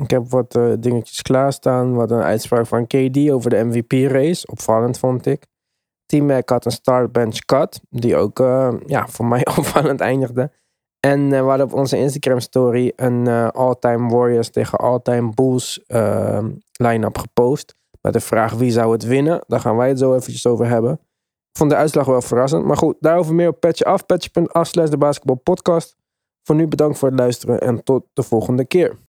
Ik 0.02 0.10
heb 0.10 0.30
wat 0.30 0.56
eh, 0.56 0.72
dingetjes 0.80 1.22
klaarstaan. 1.22 1.94
Wat 1.94 2.12
een 2.12 2.22
uitspraak 2.22 2.66
van 2.66 2.88
KD 2.88 3.30
over 3.30 3.50
de 3.50 3.64
MVP-race. 3.64 4.48
Opvallend 4.48 5.00
vond 5.00 5.26
ik. 5.26 5.46
T-Mac 6.06 6.50
had 6.50 6.66
een 6.66 6.72
start 6.72 7.12
bench 7.12 7.38
cut. 7.38 7.82
Die 7.90 8.16
ook 8.16 8.40
eh, 8.40 8.74
ja, 8.86 9.08
voor 9.08 9.26
mij 9.26 9.46
opvallend 9.58 10.00
eindigde. 10.00 10.52
En 11.00 11.34
eh, 11.34 11.42
we 11.42 11.48
hadden 11.48 11.66
op 11.66 11.74
onze 11.74 11.98
Instagram 11.98 12.40
story 12.40 12.94
een 12.96 13.28
all-time 13.52 14.10
Warriors 14.10 14.50
tegen 14.50 14.78
all-time 14.78 15.32
Bulls 15.34 15.82
line-up 16.72 17.18
gepost. 17.18 17.76
Met 18.02 18.14
de 18.14 18.20
vraag 18.20 18.54
wie 18.54 18.72
zou 18.72 18.92
het 18.92 19.04
winnen. 19.04 19.44
Daar 19.48 19.60
gaan 19.60 19.76
wij 19.76 19.88
het 19.88 20.00
zo 20.00 20.16
eventjes 20.16 20.46
over 20.46 20.68
hebben. 20.68 21.00
Vond 21.58 21.70
de 21.70 21.76
uitslag 21.76 22.06
wel 22.06 22.22
verrassend. 22.22 22.66
Maar 22.66 22.78
goed, 22.78 22.96
daarover 23.00 23.36
meer 23.36 23.48
op 23.48 23.60
Petje 23.60 23.86
Af. 23.86 24.06
Petje.af 24.06 24.68
slash 24.68 24.90
de 24.90 24.98
basketbal 24.98 25.36
podcast. 25.36 25.96
Voor 26.44 26.56
nu 26.56 26.68
bedankt 26.68 26.98
voor 26.98 27.10
het 27.10 27.20
luisteren 27.20 27.60
en 27.60 27.84
tot 27.84 28.06
de 28.14 28.24
volgende 28.24 28.66
keer. 28.66 29.00